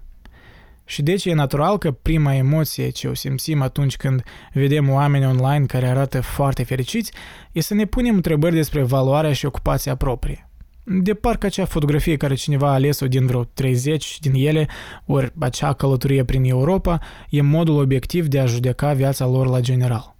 Și 0.85 1.01
deci 1.01 1.25
e 1.25 1.33
natural 1.33 1.77
că 1.77 1.91
prima 1.91 2.35
emoție 2.35 2.89
ce 2.89 3.07
o 3.07 3.13
simțim 3.13 3.61
atunci 3.61 3.97
când 3.97 4.23
vedem 4.53 4.89
oameni 4.89 5.25
online 5.25 5.65
care 5.65 5.87
arată 5.87 6.21
foarte 6.21 6.63
fericiți 6.63 7.11
e 7.51 7.61
să 7.61 7.73
ne 7.73 7.85
punem 7.85 8.15
întrebări 8.15 8.55
despre 8.55 8.81
valoarea 8.83 9.33
și 9.33 9.45
ocupația 9.45 9.95
proprie. 9.95 10.50
De 10.83 11.13
parcă 11.13 11.45
acea 11.45 11.65
fotografie 11.65 12.17
care 12.17 12.33
cineva 12.33 12.69
a 12.69 12.73
ales-o 12.73 13.07
din 13.07 13.25
vreo 13.25 13.43
30 13.43 14.19
din 14.19 14.33
ele, 14.35 14.67
ori 15.05 15.33
acea 15.39 15.73
călătorie 15.73 16.23
prin 16.23 16.43
Europa, 16.43 16.99
e 17.29 17.41
modul 17.41 17.79
obiectiv 17.79 18.27
de 18.27 18.39
a 18.39 18.45
judeca 18.45 18.93
viața 18.93 19.25
lor 19.25 19.47
la 19.47 19.59
general. 19.59 20.15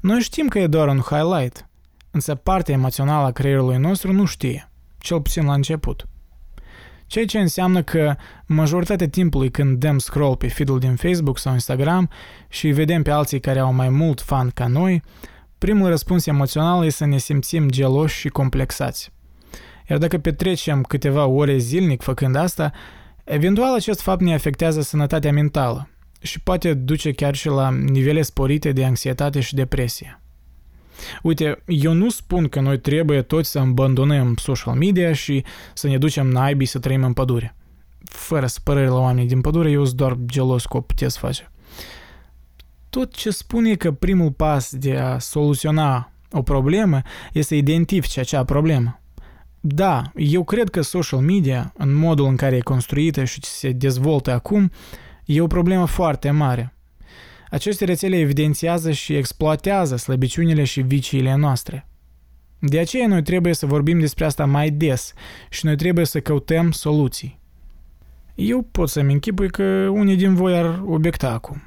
Noi 0.00 0.20
știm 0.20 0.48
că 0.48 0.58
e 0.58 0.66
doar 0.66 0.88
un 0.88 0.98
highlight, 0.98 1.68
însă 2.10 2.34
partea 2.34 2.74
emoțională 2.74 3.26
a 3.26 3.30
creierului 3.30 3.76
nostru 3.76 4.12
nu 4.12 4.24
știe, 4.24 4.70
cel 4.98 5.20
puțin 5.20 5.44
la 5.44 5.54
început. 5.54 6.06
Ceea 7.06 7.24
ce 7.24 7.38
înseamnă 7.38 7.82
că 7.82 8.16
majoritatea 8.46 9.08
timpului 9.08 9.50
când 9.50 9.78
dăm 9.78 9.98
scroll 9.98 10.36
pe 10.36 10.48
feed 10.48 10.70
din 10.70 10.96
Facebook 10.96 11.38
sau 11.38 11.52
Instagram 11.52 12.10
și 12.48 12.68
vedem 12.68 13.02
pe 13.02 13.10
alții 13.10 13.40
care 13.40 13.58
au 13.58 13.72
mai 13.72 13.88
mult 13.88 14.20
fan 14.20 14.50
ca 14.50 14.66
noi, 14.66 15.02
primul 15.58 15.88
răspuns 15.88 16.26
emoțional 16.26 16.84
e 16.84 16.88
să 16.88 17.04
ne 17.04 17.18
simțim 17.18 17.70
geloși 17.70 18.18
și 18.18 18.28
complexați. 18.28 19.14
Iar 19.88 19.98
dacă 19.98 20.18
petrecem 20.18 20.82
câteva 20.82 21.26
ore 21.26 21.56
zilnic 21.58 22.02
făcând 22.02 22.36
asta, 22.36 22.72
eventual 23.24 23.74
acest 23.74 24.00
fapt 24.00 24.20
ne 24.20 24.34
afectează 24.34 24.80
sănătatea 24.80 25.32
mentală 25.32 25.88
și 26.20 26.40
poate 26.40 26.74
duce 26.74 27.12
chiar 27.12 27.34
și 27.34 27.48
la 27.48 27.70
nivele 27.70 28.22
sporite 28.22 28.72
de 28.72 28.84
anxietate 28.84 29.40
și 29.40 29.54
depresie. 29.54 30.20
Uite, 31.22 31.62
eu 31.66 31.92
nu 31.92 32.10
spun 32.10 32.48
că 32.48 32.60
noi 32.60 32.80
trebuie 32.80 33.22
toți 33.22 33.50
să 33.50 33.58
abandonăm 33.58 34.36
social 34.36 34.74
media 34.74 35.12
și 35.12 35.44
să 35.74 35.88
ne 35.88 35.98
ducem 35.98 36.26
naibii 36.26 36.66
să 36.66 36.78
trăim 36.78 37.04
în 37.04 37.12
pădure. 37.12 37.56
Fără 38.04 38.46
spărări 38.46 38.88
la 38.88 38.98
oamenii 38.98 39.28
din 39.28 39.40
pădure, 39.40 39.70
eu 39.70 39.84
sunt 39.84 39.96
doar 39.96 40.16
gelos 40.26 40.66
că 40.66 40.76
o 40.76 40.80
puteți 40.80 41.18
face. 41.18 41.50
Tot 42.90 43.14
ce 43.14 43.30
spune 43.30 43.74
că 43.74 43.92
primul 43.92 44.30
pas 44.30 44.74
de 44.74 44.96
a 44.96 45.18
soluționa 45.18 46.12
o 46.30 46.42
problemă 46.42 47.02
este 47.32 47.48
să 47.48 47.54
identifici 47.54 48.18
acea 48.18 48.44
problemă. 48.44 49.00
Da, 49.68 50.12
eu 50.14 50.44
cred 50.44 50.68
că 50.68 50.80
social 50.80 51.20
media, 51.20 51.72
în 51.76 51.94
modul 51.94 52.26
în 52.26 52.36
care 52.36 52.56
e 52.56 52.60
construită 52.60 53.24
și 53.24 53.38
se 53.42 53.70
dezvoltă 53.70 54.32
acum, 54.32 54.70
e 55.24 55.40
o 55.40 55.46
problemă 55.46 55.84
foarte 55.84 56.30
mare. 56.30 56.74
Aceste 57.50 57.84
rețele 57.84 58.18
evidențiază 58.18 58.92
și 58.92 59.16
exploatează 59.16 59.96
slăbiciunile 59.96 60.64
și 60.64 60.80
viciile 60.80 61.34
noastre. 61.34 61.88
De 62.58 62.78
aceea 62.78 63.06
noi 63.06 63.22
trebuie 63.22 63.54
să 63.54 63.66
vorbim 63.66 63.98
despre 63.98 64.24
asta 64.24 64.44
mai 64.44 64.70
des 64.70 65.12
și 65.50 65.64
noi 65.66 65.76
trebuie 65.76 66.04
să 66.04 66.20
căutăm 66.20 66.70
soluții. 66.70 67.40
Eu 68.34 68.62
pot 68.62 68.88
să-mi 68.88 69.12
închipui 69.12 69.50
că 69.50 69.88
unii 69.92 70.16
din 70.16 70.34
voi 70.34 70.56
ar 70.56 70.82
obiecta 70.86 71.30
acum. 71.30 71.62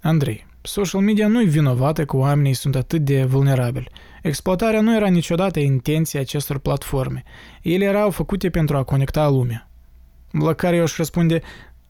Andrei, 0.00 0.46
social 0.62 1.00
media 1.00 1.26
nu-i 1.26 1.46
vinovată 1.46 2.04
că 2.04 2.16
oamenii 2.16 2.54
sunt 2.54 2.74
atât 2.74 3.00
de 3.04 3.24
vulnerabili. 3.24 3.90
Exploatarea 4.22 4.80
nu 4.80 4.96
era 4.96 5.06
niciodată 5.06 5.60
intenția 5.60 6.20
acestor 6.20 6.58
platforme. 6.58 7.22
Ele 7.62 7.84
erau 7.84 8.10
făcute 8.10 8.50
pentru 8.50 8.76
a 8.76 8.82
conecta 8.82 9.28
lumea. 9.28 9.70
La 10.30 10.52
care 10.52 10.76
eu 10.76 10.82
aș 10.82 10.96
răspunde, 10.96 11.40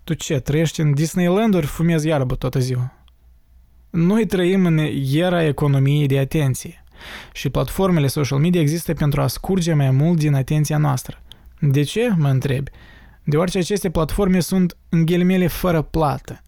tu 0.05 0.15
ce, 0.15 0.39
trăiești 0.39 0.81
în 0.81 0.95
Disneyland 0.95 1.55
ori 1.55 1.67
fumezi 1.67 2.07
iarbă 2.07 2.35
toată 2.35 2.59
ziua? 2.59 3.05
Noi 3.91 4.27
trăim 4.27 4.67
în 4.67 4.79
era 5.13 5.45
economiei 5.45 6.07
de 6.07 6.19
atenție 6.19 6.85
și 7.33 7.49
platformele 7.49 8.07
social 8.07 8.39
media 8.39 8.61
există 8.61 8.93
pentru 8.93 9.21
a 9.21 9.27
scurge 9.27 9.75
mai 9.75 9.91
mult 9.91 10.19
din 10.19 10.35
atenția 10.35 10.79
noastră. 10.79 11.23
De 11.61 11.83
ce, 11.83 12.15
mă 12.17 12.29
întrebi? 12.29 12.71
Deoarece 13.25 13.59
aceste 13.59 13.91
platforme 13.91 14.41
sunt 14.41 14.77
în 14.89 15.05
ghilimele 15.05 15.47
fără 15.47 15.83
plată 15.83 16.43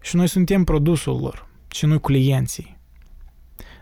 și 0.00 0.16
noi 0.16 0.26
suntem 0.26 0.64
produsul 0.64 1.20
lor, 1.20 1.46
și 1.72 1.86
nu 1.86 1.98
clienții. 1.98 2.80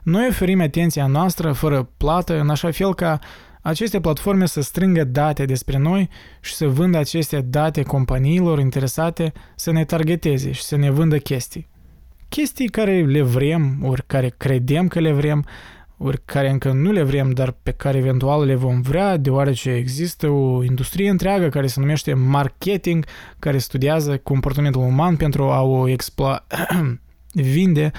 Noi 0.03 0.27
oferim 0.29 0.61
atenția 0.61 1.07
noastră 1.07 1.53
fără 1.53 1.91
plată 1.97 2.41
în 2.41 2.51
așa 2.51 2.71
fel 2.71 2.95
ca 2.95 3.19
aceste 3.63 4.01
platforme 4.01 4.47
să 4.47 4.61
strângă 4.61 5.05
date 5.05 5.45
despre 5.45 5.79
noi 5.79 6.09
și 6.41 6.55
să 6.55 6.67
vândă 6.67 6.99
aceste 6.99 7.41
date 7.41 7.83
companiilor 7.83 8.59
interesate 8.59 9.33
să 9.57 9.71
ne 9.71 9.85
targeteze 9.85 10.53
și 10.53 10.63
să 10.63 10.77
ne 10.77 10.91
vândă 10.91 11.19
chestii 11.19 11.69
chestii 12.31 12.69
care 12.69 13.05
le 13.05 13.23
vrem, 13.23 13.79
ori 13.83 14.03
care 14.07 14.35
credem 14.37 14.89
că 14.89 15.01
le 15.01 15.13
vrem, 15.13 15.47
ori 15.97 16.21
care 16.25 16.51
încă 16.51 16.73
nu 16.73 16.93
le 16.93 17.03
vrem, 17.03 17.31
dar 17.31 17.51
pe 17.63 17.71
care 17.71 17.99
eventual 17.99 18.45
le 18.45 18.55
vom 18.55 18.81
vrea, 18.81 19.17
deoarece 19.17 19.71
există 19.71 20.29
o 20.29 20.65
industrie 20.65 21.11
întreagă 21.11 21.49
care 21.49 21.67
se 21.67 21.81
numește 21.81 22.15
marketing, 22.15 23.05
care 23.39 23.59
studiază 23.59 24.17
comportamentul 24.17 24.83
uman 24.83 25.17
pentru 25.17 25.43
a 25.51 25.63
o 25.63 25.89
exploa 25.89 26.47
vinde 27.33 27.91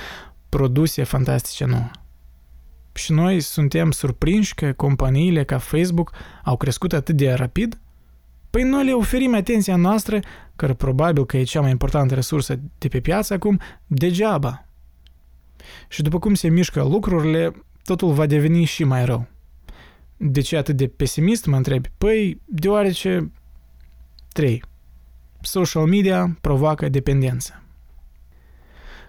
produse 0.49 1.03
fantastice 1.03 1.65
nouă. 1.65 1.89
Și 2.93 3.11
noi 3.11 3.39
suntem 3.39 3.91
surprinși 3.91 4.53
că 4.55 4.73
companiile 4.73 5.43
ca 5.43 5.57
Facebook 5.57 6.11
au 6.43 6.57
crescut 6.57 6.93
atât 6.93 7.15
de 7.15 7.33
rapid 7.33 7.79
Păi 8.51 8.63
noi 8.63 8.85
le 8.85 8.93
oferim 8.93 9.35
atenția 9.35 9.75
noastră, 9.75 10.19
care 10.55 10.73
probabil 10.73 11.25
că 11.25 11.37
e 11.37 11.43
cea 11.43 11.61
mai 11.61 11.71
importantă 11.71 12.13
resursă 12.13 12.59
de 12.77 12.87
pe 12.87 12.99
piață 12.99 13.33
acum, 13.33 13.59
degeaba. 13.87 14.65
Și 15.87 16.01
după 16.01 16.19
cum 16.19 16.33
se 16.33 16.49
mișcă 16.49 16.83
lucrurile, 16.83 17.51
totul 17.83 18.13
va 18.13 18.25
deveni 18.25 18.63
și 18.63 18.83
mai 18.83 19.05
rău. 19.05 19.27
De 20.17 20.41
ce 20.41 20.57
atât 20.57 20.77
de 20.77 20.87
pesimist, 20.87 21.45
mă 21.45 21.55
întrebi? 21.55 21.91
Păi, 21.97 22.41
deoarece 22.45 23.31
3. 24.33 24.63
Social 25.41 25.85
media 25.85 26.37
provoacă 26.41 26.89
dependență. 26.89 27.63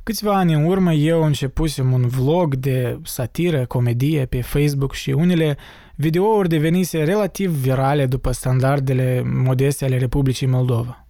Câțiva 0.04 0.36
ani 0.36 0.54
în 0.54 0.64
urmă 0.64 0.92
eu 0.92 1.22
începusem 1.22 1.92
un 1.92 2.08
vlog 2.08 2.54
de 2.54 2.98
satiră, 3.02 3.66
comedie 3.66 4.24
pe 4.24 4.40
Facebook 4.40 4.94
și 4.94 5.10
unele 5.10 5.56
videouri 5.94 6.48
devenise 6.48 7.02
relativ 7.02 7.50
virale 7.50 8.06
după 8.06 8.30
standardele 8.32 9.22
modeste 9.24 9.84
ale 9.84 9.98
Republicii 9.98 10.46
Moldova. 10.46 11.06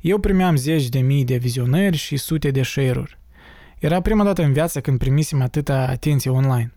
Eu 0.00 0.18
primeam 0.18 0.56
zeci 0.56 0.88
de 0.88 0.98
mii 0.98 1.24
de 1.24 1.36
vizionări 1.36 1.96
și 1.96 2.16
sute 2.16 2.50
de 2.50 2.62
share-uri. 2.62 3.18
Era 3.78 4.00
prima 4.00 4.24
dată 4.24 4.42
în 4.42 4.52
viață 4.52 4.80
când 4.80 4.98
primisem 4.98 5.42
atâta 5.42 5.86
atenție 5.88 6.30
online. 6.30 6.72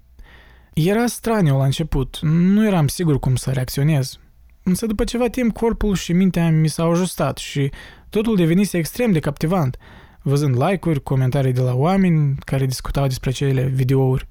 Era 0.73 1.05
straniu 1.05 1.57
la 1.57 1.65
început, 1.65 2.19
nu 2.21 2.65
eram 2.65 2.87
sigur 2.87 3.19
cum 3.19 3.35
să 3.35 3.51
reacționez. 3.51 4.19
Însă 4.63 4.85
după 4.85 5.03
ceva 5.03 5.27
timp 5.27 5.53
corpul 5.53 5.95
și 5.95 6.13
mintea 6.13 6.49
mi 6.51 6.67
s-au 6.67 6.91
ajustat 6.91 7.37
și 7.37 7.71
totul 8.09 8.35
devenise 8.35 8.77
extrem 8.77 9.11
de 9.11 9.19
captivant, 9.19 9.77
văzând 10.29 10.63
like-uri, 10.63 11.03
comentarii 11.03 11.53
de 11.53 11.61
la 11.61 11.73
oameni 11.73 12.35
care 12.39 12.65
discutau 12.65 13.07
despre 13.07 13.31
cele 13.31 13.67
videouri. 13.67 14.27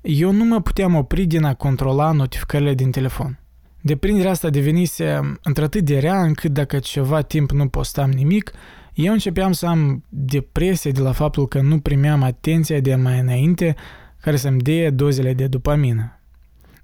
eu 0.00 0.32
nu 0.32 0.44
mă 0.44 0.60
puteam 0.60 0.94
opri 0.94 1.24
din 1.24 1.44
a 1.44 1.54
controla 1.54 2.12
notificările 2.12 2.74
din 2.74 2.90
telefon. 2.90 3.38
Deprinderea 3.80 4.30
asta 4.30 4.50
devenise 4.50 5.38
într-atât 5.42 5.84
de 5.84 5.98
rea 5.98 6.22
încât 6.22 6.52
dacă 6.52 6.78
ceva 6.78 7.22
timp 7.22 7.50
nu 7.50 7.68
postam 7.68 8.10
nimic, 8.10 8.52
eu 8.94 9.12
începeam 9.12 9.52
să 9.52 9.66
am 9.66 10.04
depresie 10.08 10.90
de 10.90 11.00
la 11.00 11.12
faptul 11.12 11.48
că 11.48 11.60
nu 11.60 11.78
primeam 11.78 12.22
atenția 12.22 12.80
de 12.80 12.94
mai 12.94 13.18
înainte 13.18 13.76
care 14.20 14.36
să-mi 14.36 14.60
dea 14.60 14.90
dozele 14.90 15.34
de 15.34 15.46
dopamină. 15.46 16.20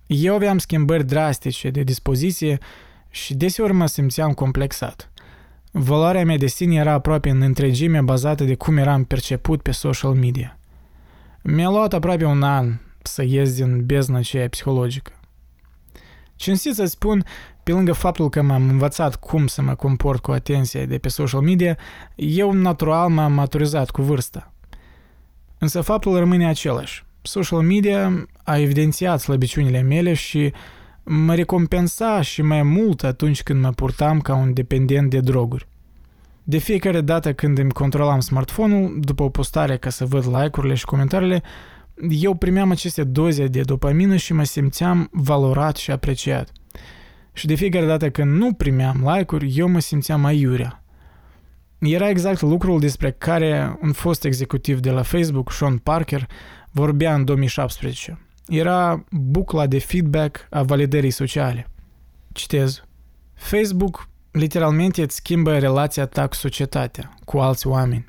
Eu 0.07 0.35
aveam 0.35 0.59
schimbări 0.59 1.07
drastice 1.07 1.71
de 1.71 1.83
dispoziție 1.83 2.59
și 3.11 3.35
deseori 3.35 3.73
mă 3.73 3.87
simțeam 3.87 4.33
complexat. 4.33 5.13
Valoarea 5.77 6.25
mea 6.25 6.37
de 6.37 6.47
sine 6.47 6.75
era 6.75 6.93
aproape 6.93 7.31
în 7.31 7.41
întregime 7.41 8.01
bazată 8.01 8.45
de 8.45 8.55
cum 8.55 8.77
eram 8.77 9.05
perceput 9.05 9.63
pe 9.63 9.71
social 9.71 10.13
media. 10.13 10.59
Mi-a 11.43 11.69
luat 11.69 11.93
aproape 11.93 12.25
un 12.25 12.43
an 12.43 12.75
să 13.03 13.23
ies 13.23 13.55
din 13.55 13.87
bezna 13.87 14.19
aceea 14.19 14.49
psihologică. 14.49 15.13
Cinstit 16.37 16.75
să 16.75 16.85
spun, 16.85 17.25
pe 17.63 17.73
lângă 17.73 17.93
faptul 17.93 18.29
că 18.29 18.43
m-am 18.43 18.69
învățat 18.69 19.17
cum 19.17 19.47
să 19.47 19.63
mă 19.63 19.75
comport 19.75 20.23
cu 20.23 20.31
atenție 20.31 20.87
de 20.87 20.99
pe 20.99 21.09
social 21.09 21.41
media, 21.41 21.77
eu 22.15 22.53
natural 22.53 23.09
m-am 23.09 23.33
maturizat 23.33 23.91
cu 23.91 24.03
vârsta. 24.03 24.53
Însă 25.59 25.81
faptul 25.81 26.19
rămâne 26.19 26.49
același. 26.49 27.05
Social 27.23 27.61
media 27.61 28.27
a 28.45 28.59
evidențiat 28.59 29.21
slăbiciunile 29.21 29.81
mele 29.81 30.15
și 30.15 30.53
mă 31.05 31.35
recompensa 31.35 32.21
și 32.21 32.43
mai 32.43 32.63
mult 32.63 33.05
atunci 33.05 33.43
când 33.43 33.61
mă 33.61 33.71
purtam 33.71 34.21
ca 34.21 34.35
un 34.35 34.53
dependent 34.53 35.11
de 35.11 35.21
droguri. 35.21 35.69
De 36.43 36.59
fiecare 36.59 37.01
dată 37.01 37.33
când 37.33 37.59
îmi 37.59 37.73
controlam 37.73 38.21
smartphone-ul, 38.21 38.99
după 39.01 39.23
o 39.23 39.29
postare 39.29 39.77
ca 39.77 39.91
să 39.91 40.05
văd 40.05 40.27
like-urile 40.27 40.75
și 40.75 40.85
comentariile, 40.85 41.43
eu 42.09 42.35
primeam 42.35 42.71
aceste 42.71 43.05
doze 43.05 43.47
de 43.47 43.61
dopamină 43.61 44.17
și 44.17 44.33
mă 44.33 44.45
simțeam 44.45 45.09
valorat 45.13 45.77
și 45.77 45.91
apreciat. 45.91 46.53
Și 47.33 47.47
de 47.47 47.55
fiecare 47.55 47.87
dată 47.87 48.11
când 48.11 48.37
nu 48.37 48.53
primeam 48.53 49.13
like-uri, 49.15 49.53
eu 49.57 49.69
mă 49.69 49.79
simțeam 49.81 50.25
aiurea. 50.25 50.85
Era 51.79 52.09
exact 52.09 52.41
lucrul 52.41 52.81
despre 52.81 53.11
care 53.11 53.79
un 53.83 53.93
fost 53.93 54.25
executiv 54.25 54.81
de 54.81 54.91
la 54.91 55.03
Facebook, 55.03 55.53
Sean 55.53 55.77
Parker, 55.77 56.29
vorbea 56.71 57.15
în 57.15 57.25
2017. 57.25 58.19
Era 58.49 59.05
bucla 59.11 59.67
de 59.67 59.79
feedback 59.79 60.47
a 60.51 60.63
validării 60.63 61.11
sociale. 61.11 61.71
Citez. 62.33 62.85
Facebook 63.35 64.09
literalmente 64.31 65.03
îți 65.03 65.17
schimbă 65.17 65.59
relația 65.59 66.07
ta 66.07 66.27
cu 66.27 66.35
societatea, 66.35 67.15
cu 67.25 67.39
alți 67.39 67.67
oameni. 67.67 68.07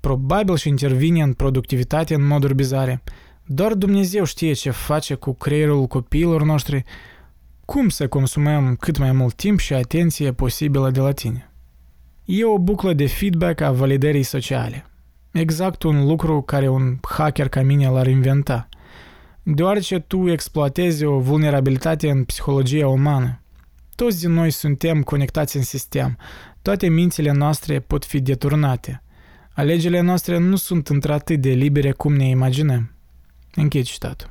Probabil 0.00 0.56
și 0.56 0.68
intervine 0.68 1.22
în 1.22 1.32
productivitate 1.32 2.14
în 2.14 2.26
moduri 2.26 2.54
bizare. 2.54 3.02
Doar 3.44 3.74
Dumnezeu 3.74 4.24
știe 4.24 4.52
ce 4.52 4.70
face 4.70 5.14
cu 5.14 5.32
creierul 5.32 5.86
copiilor 5.86 6.42
noștri, 6.42 6.84
cum 7.64 7.88
să 7.88 8.08
consumăm 8.08 8.76
cât 8.76 8.98
mai 8.98 9.12
mult 9.12 9.34
timp 9.34 9.58
și 9.58 9.74
atenție 9.74 10.32
posibilă 10.32 10.90
de 10.90 11.00
la 11.00 11.12
tine. 11.12 11.50
E 12.24 12.44
o 12.44 12.58
buclă 12.58 12.92
de 12.92 13.06
feedback 13.06 13.60
a 13.60 13.72
validării 13.72 14.22
sociale. 14.22 14.86
Exact 15.30 15.82
un 15.82 16.06
lucru 16.06 16.42
care 16.42 16.68
un 16.68 16.98
hacker 17.08 17.48
ca 17.48 17.62
mine 17.62 17.88
l-ar 17.88 18.06
inventa. 18.06 18.68
Deoarece 19.48 19.98
tu 19.98 20.30
exploatezi 20.30 21.04
o 21.04 21.18
vulnerabilitate 21.18 22.10
în 22.10 22.24
psihologia 22.24 22.88
umană. 22.88 23.40
Toți 23.94 24.20
din 24.20 24.32
noi 24.32 24.50
suntem 24.50 25.02
conectați 25.02 25.56
în 25.56 25.62
sistem. 25.62 26.18
Toate 26.62 26.88
mințile 26.88 27.32
noastre 27.32 27.80
pot 27.80 28.04
fi 28.04 28.20
deturnate– 28.20 29.00
Alegerile 29.56 30.00
noastre 30.00 30.38
nu 30.38 30.56
sunt 30.56 30.88
într-atât 30.88 31.40
de 31.40 31.50
libere 31.50 31.92
cum 31.92 32.14
ne 32.14 32.28
imaginăm. 32.28 32.92
Închei 33.54 33.82
citatul. 33.82 34.30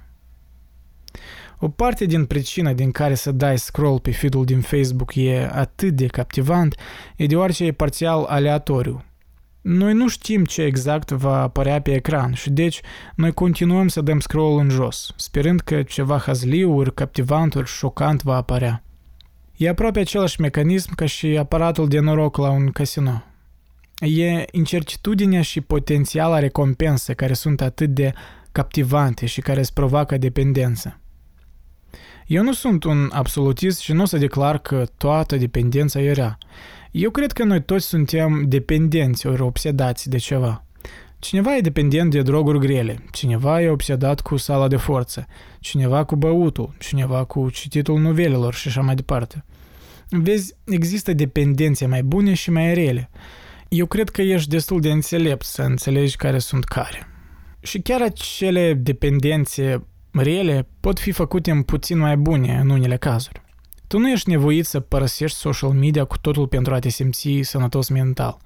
O 1.60 1.70
parte 1.70 2.06
din 2.06 2.26
pricina 2.26 2.74
din 2.74 2.92
care 2.92 3.16
să 3.16 3.32
dai 3.32 3.58
scroll 3.58 4.00
pe 4.00 4.12
feed-ul 4.12 4.46
din 4.46 4.62
Facebook 4.62 5.16
e 5.16 5.50
atât 5.52 5.96
de 5.96 6.06
captivant 6.06 6.76
e 7.16 7.26
deoarece 7.26 7.64
e 7.64 7.72
parțial 7.72 8.24
aleatoriu. 8.24 9.04
Noi 9.68 9.94
nu 9.94 10.08
știm 10.08 10.46
ce 10.46 10.62
exact 10.62 11.12
va 11.12 11.42
apărea 11.42 11.82
pe 11.82 11.94
ecran 11.94 12.34
și 12.34 12.50
deci 12.50 12.82
noi 13.16 13.34
continuăm 13.34 13.88
să 13.88 14.02
dăm 14.02 14.20
scroll 14.20 14.60
în 14.60 14.70
jos, 14.70 15.14
sperând 15.16 15.60
că 15.60 15.84
ceva 15.84 16.18
hazliu, 16.18 16.78
ori 16.78 16.94
captivant, 16.94 17.56
ori 17.56 17.68
șocant 17.68 18.24
va 18.24 18.36
apărea. 18.36 18.84
E 19.56 19.70
aproape 19.70 20.00
același 20.00 20.42
mecanism 20.42 20.96
ca 20.96 21.06
și 21.06 21.28
aparatul 21.28 21.88
de 21.88 22.00
noroc 22.00 22.38
la 22.38 22.50
un 22.50 22.72
casino 22.72 23.24
e 24.00 24.46
incertitudinea 24.52 25.42
și 25.42 25.62
potențiala 25.62 26.40
recompensă 26.40 27.14
care 27.14 27.34
sunt 27.34 27.62
atât 27.62 27.90
de 27.90 28.14
captivante 28.52 29.26
și 29.26 29.42
care 29.42 29.60
îți 29.60 29.74
provoacă 29.74 30.18
dependență. 30.18 31.00
Eu 32.28 32.44
nu 32.44 32.54
sunt 32.54 32.84
un 32.84 33.10
absolutist 33.14 33.80
și 33.80 33.94
nu 33.94 34.02
o 34.02 34.06
să 34.06 34.18
declar 34.18 34.58
că 34.58 34.86
toată 34.98 35.38
dependența 35.38 36.02
e 36.02 36.12
rea. 36.12 36.38
Eu 36.98 37.10
cred 37.10 37.32
că 37.32 37.44
noi 37.44 37.64
toți 37.64 37.86
suntem 37.86 38.46
dependenți 38.48 39.28
ori 39.28 39.42
obsedați 39.42 40.10
de 40.10 40.18
ceva. 40.18 40.66
Cineva 41.20 41.56
e 41.56 41.62
dependent 41.62 42.12
de 42.12 42.22
droguri 42.22 42.60
grele, 42.60 43.04
cineva 43.12 43.62
e 43.62 43.70
obsedat 43.70 44.22
cu 44.22 44.38
sala 44.38 44.68
de 44.68 44.76
forță, 44.76 45.26
cineva 45.60 46.04
cu 46.04 46.16
băutul, 46.16 46.76
cineva 46.80 47.24
cu 47.24 47.50
cititul 47.50 48.00
novelelor 48.00 48.54
și 48.54 48.68
așa 48.68 48.82
mai 48.82 48.96
departe. 48.96 49.46
Vezi, 50.10 50.54
există 50.66 51.14
dependențe 51.14 51.86
mai 51.86 52.04
bune 52.04 52.34
și 52.34 52.52
mai 52.52 52.74
rele. 52.74 53.10
Eu 53.70 53.86
cred 53.86 54.10
că 54.10 54.22
ești 54.22 54.50
destul 54.50 54.82
de 54.82 54.92
înțelept 54.92 55.46
să 55.46 55.62
înțelegi 55.62 56.16
care 56.16 56.40
sunt 56.40 56.64
care. 56.64 57.08
Și 57.60 57.80
chiar 57.80 58.02
acele 58.02 58.74
dependențe 58.74 59.88
rele 60.12 60.68
pot 60.80 61.00
fi 61.00 61.12
făcute 61.12 61.52
în 61.52 61.62
puțin 61.62 61.98
mai 61.98 62.18
bune 62.18 62.60
în 62.62 62.70
unele 62.70 62.98
cazuri. 62.98 63.45
Tu 63.96 64.02
nu 64.02 64.10
ești 64.10 64.30
nevoit 64.30 64.66
să 64.66 64.80
părăsești 64.80 65.38
social 65.38 65.70
media 65.70 66.04
cu 66.04 66.18
totul 66.18 66.48
pentru 66.48 66.74
a 66.74 66.80
te 66.80 66.90
simți 66.90 67.40
sănătos 67.42 67.90
mental. 67.90 68.38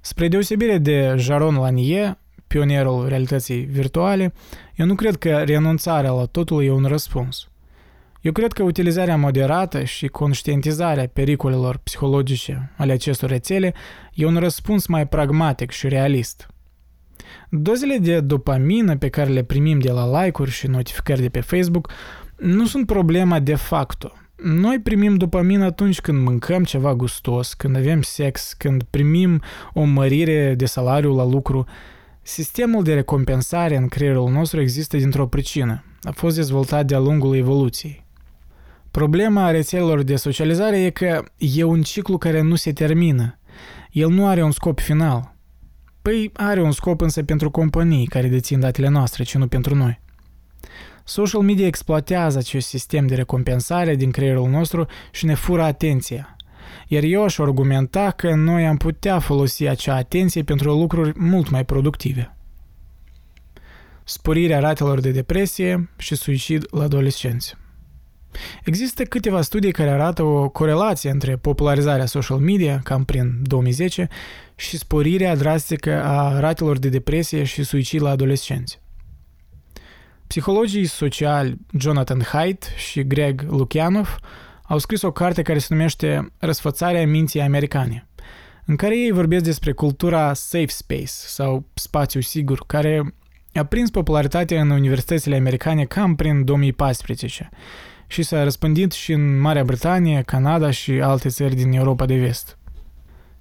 Spre 0.00 0.28
deosebire 0.28 0.78
de 0.78 1.14
Jaron 1.16 1.54
Lanier, 1.54 2.18
pionierul 2.46 3.08
realității 3.08 3.60
virtuale, 3.60 4.34
eu 4.74 4.86
nu 4.86 4.94
cred 4.94 5.16
că 5.16 5.36
renunțarea 5.36 6.10
la 6.10 6.24
totul 6.24 6.64
e 6.64 6.70
un 6.70 6.84
răspuns. 6.84 7.48
Eu 8.20 8.32
cred 8.32 8.52
că 8.52 8.62
utilizarea 8.62 9.16
moderată 9.16 9.84
și 9.84 10.06
conștientizarea 10.06 11.08
pericolelor 11.12 11.76
psihologice 11.76 12.72
ale 12.76 12.92
acestor 12.92 13.28
rețele 13.28 13.74
e 14.14 14.26
un 14.26 14.36
răspuns 14.36 14.86
mai 14.86 15.08
pragmatic 15.08 15.70
și 15.70 15.88
realist. 15.88 16.46
Dozele 17.50 17.98
de 17.98 18.20
dopamină 18.20 18.96
pe 18.96 19.08
care 19.08 19.30
le 19.30 19.42
primim 19.42 19.78
de 19.78 19.90
la 19.90 20.22
like-uri 20.22 20.50
și 20.50 20.66
notificări 20.66 21.20
de 21.20 21.28
pe 21.28 21.40
Facebook 21.40 21.90
nu 22.36 22.66
sunt 22.66 22.86
problema 22.86 23.40
de 23.40 23.54
facto. 23.54 24.12
Noi 24.42 24.80
primim 24.80 25.16
dopamină 25.16 25.64
atunci 25.64 26.00
când 26.00 26.22
mâncăm 26.22 26.64
ceva 26.64 26.94
gustos, 26.94 27.54
când 27.54 27.76
avem 27.76 28.02
sex, 28.02 28.52
când 28.52 28.82
primim 28.82 29.42
o 29.72 29.82
mărire 29.82 30.54
de 30.54 30.66
salariu 30.66 31.14
la 31.14 31.24
lucru. 31.24 31.64
Sistemul 32.22 32.82
de 32.82 32.94
recompensare 32.94 33.76
în 33.76 33.88
creierul 33.88 34.30
nostru 34.30 34.60
există 34.60 34.96
dintr-o 34.96 35.26
pricină. 35.26 35.84
A 36.02 36.10
fost 36.10 36.36
dezvoltat 36.36 36.86
de-a 36.86 36.98
lungul 36.98 37.36
evoluției. 37.36 38.06
Problema 38.90 39.50
rețelelor 39.50 40.02
de 40.02 40.16
socializare 40.16 40.80
e 40.80 40.90
că 40.90 41.24
e 41.36 41.62
un 41.62 41.82
ciclu 41.82 42.18
care 42.18 42.40
nu 42.40 42.54
se 42.54 42.72
termină. 42.72 43.38
El 43.90 44.08
nu 44.08 44.26
are 44.26 44.42
un 44.42 44.50
scop 44.50 44.80
final. 44.80 45.34
Păi 46.02 46.30
are 46.32 46.62
un 46.62 46.72
scop 46.72 47.00
însă 47.00 47.22
pentru 47.22 47.50
companii 47.50 48.06
care 48.06 48.28
dețin 48.28 48.60
datele 48.60 48.88
noastre, 48.88 49.22
ci 49.22 49.36
nu 49.36 49.46
pentru 49.46 49.74
noi. 49.74 50.00
Social 51.04 51.42
media 51.42 51.66
exploatează 51.66 52.38
acest 52.38 52.68
sistem 52.68 53.06
de 53.06 53.14
recompensare 53.14 53.94
din 53.94 54.10
creierul 54.10 54.48
nostru 54.48 54.86
și 55.10 55.24
ne 55.24 55.34
fură 55.34 55.62
atenția. 55.62 56.36
Iar 56.88 57.02
eu 57.02 57.24
aș 57.24 57.38
argumenta 57.38 58.10
că 58.10 58.34
noi 58.34 58.66
am 58.66 58.76
putea 58.76 59.18
folosi 59.18 59.66
acea 59.66 59.94
atenție 59.94 60.42
pentru 60.42 60.78
lucruri 60.78 61.12
mult 61.18 61.50
mai 61.50 61.64
productive. 61.64 62.36
Sporirea 64.04 64.58
ratelor 64.58 65.00
de 65.00 65.10
depresie 65.10 65.90
și 65.96 66.14
suicid 66.14 66.66
la 66.70 66.82
adolescenți. 66.82 67.56
Există 68.64 69.02
câteva 69.02 69.42
studii 69.42 69.72
care 69.72 69.90
arată 69.90 70.22
o 70.22 70.48
corelație 70.48 71.10
între 71.10 71.36
popularizarea 71.36 72.06
social 72.06 72.38
media, 72.38 72.80
cam 72.84 73.04
prin 73.04 73.42
2010, 73.42 74.08
și 74.56 74.78
sporirea 74.78 75.36
drastică 75.36 76.02
a 76.02 76.40
ratelor 76.40 76.78
de 76.78 76.88
depresie 76.88 77.44
și 77.44 77.62
suicid 77.62 78.00
la 78.00 78.10
adolescenți. 78.10 78.80
Psihologii 80.32 80.86
sociali 80.86 81.56
Jonathan 81.78 82.22
Haidt 82.22 82.72
și 82.76 83.02
Greg 83.02 83.44
Lukianov 83.48 84.18
au 84.62 84.78
scris 84.78 85.02
o 85.02 85.12
carte 85.12 85.42
care 85.42 85.58
se 85.58 85.66
numește 85.74 86.32
Răsfățarea 86.38 87.06
minții 87.06 87.40
americane, 87.40 88.08
în 88.64 88.76
care 88.76 88.98
ei 88.98 89.10
vorbesc 89.10 89.44
despre 89.44 89.72
cultura 89.72 90.32
safe 90.34 90.66
space 90.66 91.06
sau 91.06 91.64
spațiu 91.74 92.20
sigur, 92.20 92.64
care 92.66 93.14
a 93.54 93.64
prins 93.64 93.90
popularitate 93.90 94.58
în 94.58 94.70
universitățile 94.70 95.36
americane 95.36 95.84
cam 95.84 96.14
prin 96.14 96.44
2014 96.44 97.48
și 98.06 98.22
s-a 98.22 98.42
răspândit 98.42 98.92
și 98.92 99.12
în 99.12 99.40
Marea 99.40 99.64
Britanie, 99.64 100.22
Canada 100.26 100.70
și 100.70 100.92
alte 100.92 101.28
țări 101.28 101.54
din 101.54 101.72
Europa 101.72 102.06
de 102.06 102.16
Vest. 102.16 102.58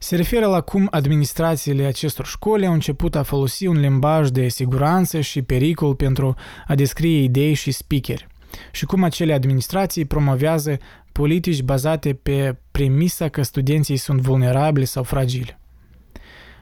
Se 0.03 0.15
referă 0.15 0.47
la 0.47 0.61
cum 0.61 0.87
administrațiile 0.91 1.85
acestor 1.85 2.25
școli 2.25 2.65
au 2.65 2.73
început 2.73 3.15
a 3.15 3.23
folosi 3.23 3.65
un 3.65 3.79
limbaj 3.79 4.29
de 4.29 4.47
siguranță 4.47 5.19
și 5.19 5.41
pericol 5.41 5.95
pentru 5.95 6.35
a 6.67 6.75
descrie 6.75 7.21
idei 7.21 7.53
și 7.53 7.71
speakeri 7.71 8.27
și 8.71 8.85
cum 8.85 9.03
acele 9.03 9.33
administrații 9.33 10.05
promovează 10.05 10.77
politici 11.11 11.61
bazate 11.61 12.13
pe 12.13 12.57
premisa 12.71 13.29
că 13.29 13.41
studenții 13.41 13.97
sunt 13.97 14.21
vulnerabili 14.21 14.85
sau 14.85 15.03
fragili. 15.03 15.57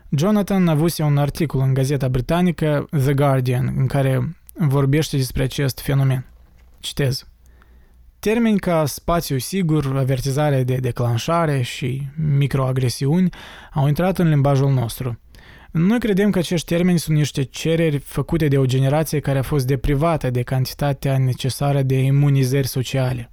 Jonathan 0.10 0.67
avuse 0.67 1.04
un 1.04 1.17
articol 1.17 1.62
în 1.62 1.73
gazeta 1.73 2.08
britanică 2.10 2.88
The 2.89 3.13
Guardian 3.13 3.73
în 3.78 3.88
care 3.88 4.38
vorbește 4.54 5.17
despre 5.17 5.43
acest 5.43 5.80
fenomen. 5.80 6.25
Citez. 6.80 7.28
Termeni 8.19 8.60
ca 8.60 8.86
spațiu 8.86 9.38
sigur, 9.38 9.97
avertizare 9.97 10.63
de 10.63 10.75
declanșare 10.75 11.62
și 11.62 12.08
microagresiuni 12.38 13.29
au 13.73 13.88
intrat 13.88 14.17
în 14.17 14.29
limbajul 14.29 14.71
nostru. 14.71 15.19
Noi 15.71 15.99
credem 15.99 16.29
că 16.29 16.39
acești 16.39 16.75
termeni 16.75 16.99
sunt 16.99 17.17
niște 17.17 17.43
cereri 17.43 17.97
făcute 17.97 18.47
de 18.47 18.58
o 18.58 18.65
generație 18.65 19.19
care 19.19 19.38
a 19.38 19.41
fost 19.41 19.67
deprivată 19.67 20.29
de 20.29 20.41
cantitatea 20.41 21.17
necesară 21.17 21.82
de 21.82 21.95
imunizări 21.95 22.67
sociale. 22.67 23.32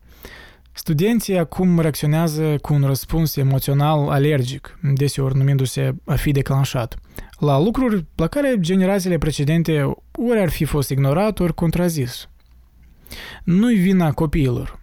Studenții 0.73 1.39
acum 1.39 1.81
reacționează 1.81 2.57
cu 2.63 2.75
un 2.75 2.83
răspuns 2.83 3.37
emoțional 3.37 4.09
alergic, 4.09 4.79
deseori 4.95 5.37
numindu-se 5.37 5.95
a 6.05 6.15
fi 6.15 6.31
declanșat, 6.31 6.97
la 7.39 7.61
lucruri 7.61 8.05
la 8.15 8.27
care 8.27 8.57
generațiile 8.59 9.19
precedente 9.19 9.83
ori 10.31 10.41
ar 10.41 10.49
fi 10.49 10.65
fost 10.65 10.91
ignorat, 10.91 11.41
ori 11.41 11.55
contrazis. 11.55 12.29
Nu-i 13.45 13.75
vina 13.75 14.13
copiilor. 14.13 14.81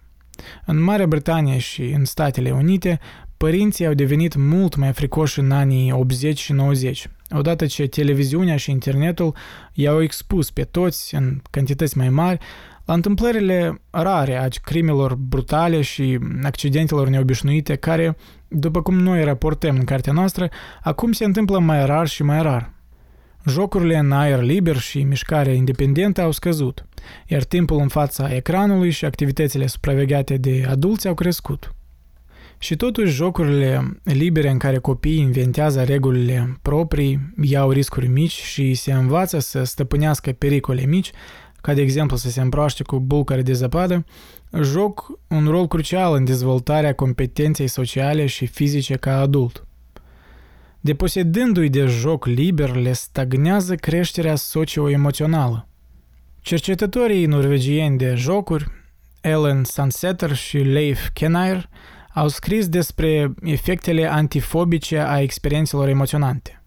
În 0.66 0.82
Marea 0.82 1.06
Britanie 1.06 1.58
și 1.58 1.82
în 1.82 2.04
Statele 2.04 2.50
Unite, 2.50 3.00
părinții 3.36 3.86
au 3.86 3.92
devenit 3.92 4.34
mult 4.36 4.76
mai 4.76 4.92
fricoși 4.92 5.38
în 5.38 5.50
anii 5.50 5.92
80 5.92 6.38
și 6.38 6.52
90, 6.52 7.08
odată 7.30 7.66
ce 7.66 7.86
televiziunea 7.86 8.56
și 8.56 8.70
internetul 8.70 9.34
i-au 9.72 10.02
expus 10.02 10.50
pe 10.50 10.62
toți, 10.62 11.14
în 11.14 11.40
cantități 11.50 11.98
mai 11.98 12.08
mari, 12.08 12.38
la 12.84 12.94
întâmplările 12.94 13.80
rare 13.90 14.36
a 14.36 14.48
crimelor 14.62 15.14
brutale 15.14 15.80
și 15.80 16.18
accidentelor 16.42 17.08
neobișnuite 17.08 17.74
care, 17.74 18.16
după 18.48 18.82
cum 18.82 18.98
noi 18.98 19.24
raportăm 19.24 19.76
în 19.76 19.84
cartea 19.84 20.12
noastră, 20.12 20.48
acum 20.82 21.12
se 21.12 21.24
întâmplă 21.24 21.58
mai 21.58 21.86
rar 21.86 22.06
și 22.06 22.22
mai 22.22 22.42
rar. 22.42 22.73
Jocurile 23.46 23.96
în 23.96 24.12
aer 24.12 24.42
liber 24.42 24.76
și 24.76 25.02
mișcarea 25.02 25.52
independentă 25.52 26.22
au 26.22 26.30
scăzut, 26.30 26.86
iar 27.26 27.42
timpul 27.42 27.78
în 27.78 27.88
fața 27.88 28.34
ecranului 28.34 28.90
și 28.90 29.04
activitățile 29.04 29.66
supravegheate 29.66 30.36
de 30.36 30.66
adulți 30.68 31.08
au 31.08 31.14
crescut. 31.14 31.74
Și 32.58 32.76
totuși 32.76 33.12
jocurile 33.12 33.98
libere 34.02 34.50
în 34.50 34.58
care 34.58 34.78
copiii 34.78 35.20
inventează 35.20 35.82
regulile 35.82 36.58
proprii, 36.62 37.32
iau 37.42 37.70
riscuri 37.70 38.06
mici 38.06 38.40
și 38.40 38.74
se 38.74 38.92
învață 38.92 39.38
să 39.38 39.64
stăpânească 39.64 40.32
pericole 40.32 40.86
mici, 40.86 41.10
ca 41.60 41.74
de 41.74 41.80
exemplu 41.80 42.16
să 42.16 42.30
se 42.30 42.40
împroaște 42.40 42.82
cu 42.82 43.00
bulcare 43.00 43.42
de 43.42 43.52
zăpadă, 43.52 44.04
joc 44.62 45.18
un 45.28 45.46
rol 45.46 45.66
crucial 45.66 46.14
în 46.14 46.24
dezvoltarea 46.24 46.94
competenței 46.94 47.66
sociale 47.66 48.26
și 48.26 48.46
fizice 48.46 48.94
ca 48.94 49.20
adult. 49.20 49.66
Deposedându-i 50.84 51.68
de 51.68 51.86
joc 51.86 52.26
liber, 52.26 52.74
le 52.76 52.92
stagnează 52.92 53.74
creșterea 53.74 54.34
socio-emoțională. 54.34 55.68
Cercetătorii 56.40 57.26
norvegieni 57.26 57.98
de 57.98 58.14
jocuri, 58.14 58.66
Ellen 59.20 59.64
Sunsetter 59.64 60.34
și 60.34 60.58
Leif 60.58 61.08
Kennair, 61.12 61.68
au 62.14 62.28
scris 62.28 62.68
despre 62.68 63.34
efectele 63.42 64.06
antifobice 64.06 64.98
a 64.98 65.20
experiențelor 65.20 65.88
emoționante. 65.88 66.62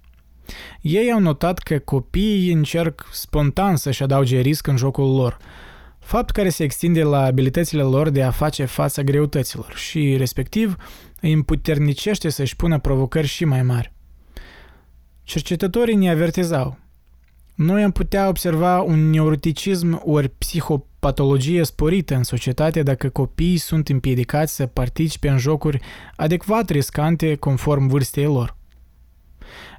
Ei 0.82 1.12
au 1.12 1.20
notat 1.20 1.60
că 1.60 1.80
copiii 1.80 2.52
încerc 2.52 3.06
spontan 3.12 3.76
să-și 3.76 4.04
adauge 4.04 4.40
risc 4.40 4.68
în 4.68 4.78
jocul 4.78 5.16
lor, 5.16 5.38
fapt 6.00 6.30
care 6.30 6.50
se 6.50 6.64
extinde 6.64 7.04
la 7.04 7.24
abilitățile 7.24 7.82
lor 7.82 8.10
de 8.10 8.24
a 8.24 8.32
face 8.32 8.66
față 8.66 9.02
greutăților 9.02 9.74
și, 9.76 10.16
respectiv, 10.18 10.76
îi 11.22 11.32
împuternicește 11.32 12.30
să-și 12.30 12.56
pună 12.56 12.80
provocări 12.80 13.28
și 13.28 13.46
mai 13.46 13.64
mari. 13.64 13.96
Cercetătorii 15.28 15.96
ne 15.96 16.10
avertizau. 16.10 16.78
Noi 17.56 17.84
am 17.84 17.92
putea 17.92 18.28
observa 18.28 18.82
un 18.82 19.10
neuroticism 19.10 20.02
ori 20.06 20.30
psihopatologie 20.30 21.64
sporită 21.64 22.16
în 22.16 22.24
societate 22.24 22.84
dacă 22.84 23.10
copiii 23.10 23.58
sunt 23.58 23.90
împiedicați 23.90 24.56
să 24.56 24.66
participe 24.66 25.30
în 25.30 25.38
jocuri 25.38 25.80
adecvat 26.16 26.70
riscante 26.70 27.36
conform 27.36 27.88
vârstei 27.88 28.24
lor. 28.24 28.58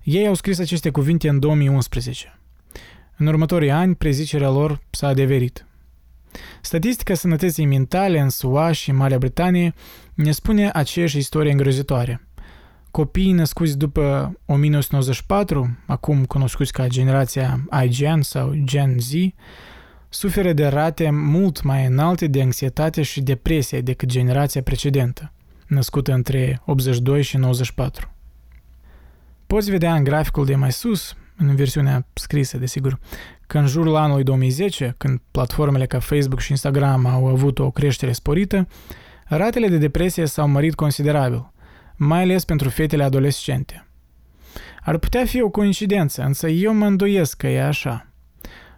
Ei 0.03 0.27
au 0.27 0.35
scris 0.35 0.59
aceste 0.59 0.91
cuvinte 0.91 1.29
în 1.29 1.39
2011. 1.39 2.39
În 3.17 3.27
următorii 3.27 3.71
ani, 3.71 3.95
prezicerea 3.95 4.51
lor 4.51 4.81
s-a 4.91 5.07
adeverit. 5.07 5.67
Statistica 6.63 7.15
sănătății 7.15 7.67
mentale 7.67 8.21
în 8.21 8.29
SUA 8.29 8.73
și 8.73 8.93
Marea 8.93 9.19
Britanie 9.19 9.75
ne 10.15 10.33
spune 10.33 10.71
aceeași 10.73 11.19
istorie 11.19 11.51
îngrozitoare. 11.51 12.28
Copiii 12.99 13.33
născuți 13.33 13.79
după 13.79 14.37
1994, 14.47 15.79
acum 15.87 16.25
cunoscuți 16.25 16.73
ca 16.73 16.87
generația 16.87 17.61
IGN 17.83 18.21
sau 18.21 18.53
Gen 18.65 18.99
Z, 18.99 19.13
suferă 20.09 20.53
de 20.53 20.67
rate 20.67 21.11
mult 21.11 21.63
mai 21.63 21.87
înalte 21.87 22.27
de 22.27 22.43
anxietate 22.43 23.03
și 23.03 23.21
depresie 23.21 23.81
decât 23.81 24.09
generația 24.09 24.63
precedentă, 24.63 25.33
născută 25.67 26.13
între 26.13 26.61
82 26.65 27.23
și 27.23 27.37
94. 27.37 28.15
Poți 29.47 29.71
vedea 29.71 29.95
în 29.95 30.05
graficul 30.05 30.45
de 30.45 30.55
mai 30.55 30.73
sus, 30.73 31.17
în 31.37 31.55
versiunea 31.55 32.07
scrisă, 32.13 32.57
desigur, 32.57 32.99
că 33.47 33.59
în 33.59 33.67
jurul 33.67 33.97
anului 33.97 34.23
2010, 34.23 34.95
când 34.97 35.21
platformele 35.31 35.87
ca 35.87 35.99
Facebook 35.99 36.41
și 36.41 36.51
Instagram 36.51 37.07
au 37.07 37.27
avut 37.27 37.59
o 37.59 37.71
creștere 37.71 38.13
sporită, 38.13 38.69
ratele 39.25 39.69
de 39.69 39.79
depresie 39.79 40.27
s-au 40.27 40.49
mărit 40.49 40.75
considerabil, 40.75 41.53
mai 41.99 42.23
ales 42.23 42.45
pentru 42.45 42.69
fetele 42.69 43.03
adolescente. 43.03 43.87
Ar 44.83 44.99
putea 44.99 45.25
fi 45.25 45.43
o 45.43 45.49
coincidență, 45.49 46.23
însă 46.23 46.49
eu 46.49 46.75
mă 46.75 46.87
îndoiesc 46.87 47.37
că 47.37 47.47
e 47.47 47.63
așa. 47.63 48.13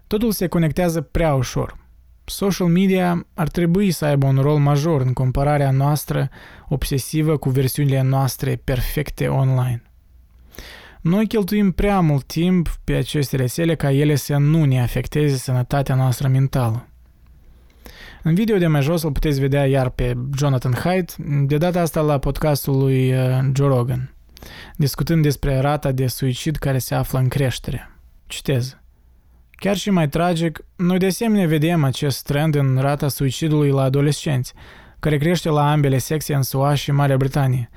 Totul 0.07 0.33
se 0.33 0.47
conectează 0.47 1.01
prea 1.01 1.35
ușor. 1.35 1.79
Social 2.25 2.69
media 2.69 3.27
ar 3.35 3.49
trebui 3.49 3.91
să 3.91 4.05
aibă 4.05 4.27
un 4.27 4.37
rol 4.37 4.59
major 4.59 5.01
în 5.01 5.13
compararea 5.13 5.71
noastră 5.71 6.29
obsesivă 6.69 7.37
cu 7.37 7.51
versiunile 7.51 8.03
noastre 8.03 8.57
perfecte 8.65 9.29
online. 9.29 9.83
Noi 11.01 11.27
cheltuim 11.27 11.73
prea 11.73 12.01
mult 12.01 12.25
timp 12.27 12.69
pe 12.85 12.93
aceste 12.93 13.37
rețele 13.37 13.75
ca 13.75 13.93
ele 13.93 14.15
să 14.15 14.37
nu 14.37 14.65
ne 14.65 14.83
afecteze 14.83 15.37
sănătatea 15.37 15.95
noastră 15.95 16.29
mentală. 16.29 16.90
În 18.23 18.35
video 18.35 18.57
de 18.57 18.67
mai 18.67 18.83
jos 18.83 19.03
îl 19.03 19.13
puteți 19.13 19.41
vedea 19.41 19.67
iar 19.67 19.89
pe 19.89 20.17
Jonathan 20.39 20.75
Haidt, 20.75 21.17
de 21.47 21.57
data 21.57 21.81
asta 21.81 22.01
la 22.01 22.19
podcastul 22.19 22.79
lui 22.79 23.13
uh, 23.13 23.39
Joe 23.55 23.69
Rogan, 23.69 24.15
discutând 24.77 25.23
despre 25.23 25.59
rata 25.59 25.93
de 25.93 26.07
suicid 26.07 26.57
care 26.57 26.79
se 26.79 26.95
află 26.95 27.19
în 27.19 27.29
creștere. 27.29 27.91
Citez. 28.27 28.79
Chiar 29.51 29.77
și 29.77 29.91
mai 29.91 30.09
tragic, 30.09 30.65
noi 30.77 30.99
de 30.99 31.07
asemenea 31.07 31.47
vedem 31.47 31.85
acest 31.85 32.25
trend 32.25 32.55
în 32.55 32.79
rata 32.81 33.09
suicidului 33.09 33.71
la 33.71 33.83
adolescenți, 33.83 34.53
care 34.99 35.19
crește 35.19 35.49
la 35.49 35.71
ambele 35.71 35.99
sexe 35.99 36.35
în 36.35 36.43
SUA 36.43 36.75
și 36.75 36.91
Marea 36.91 37.17
Britanie, 37.17 37.71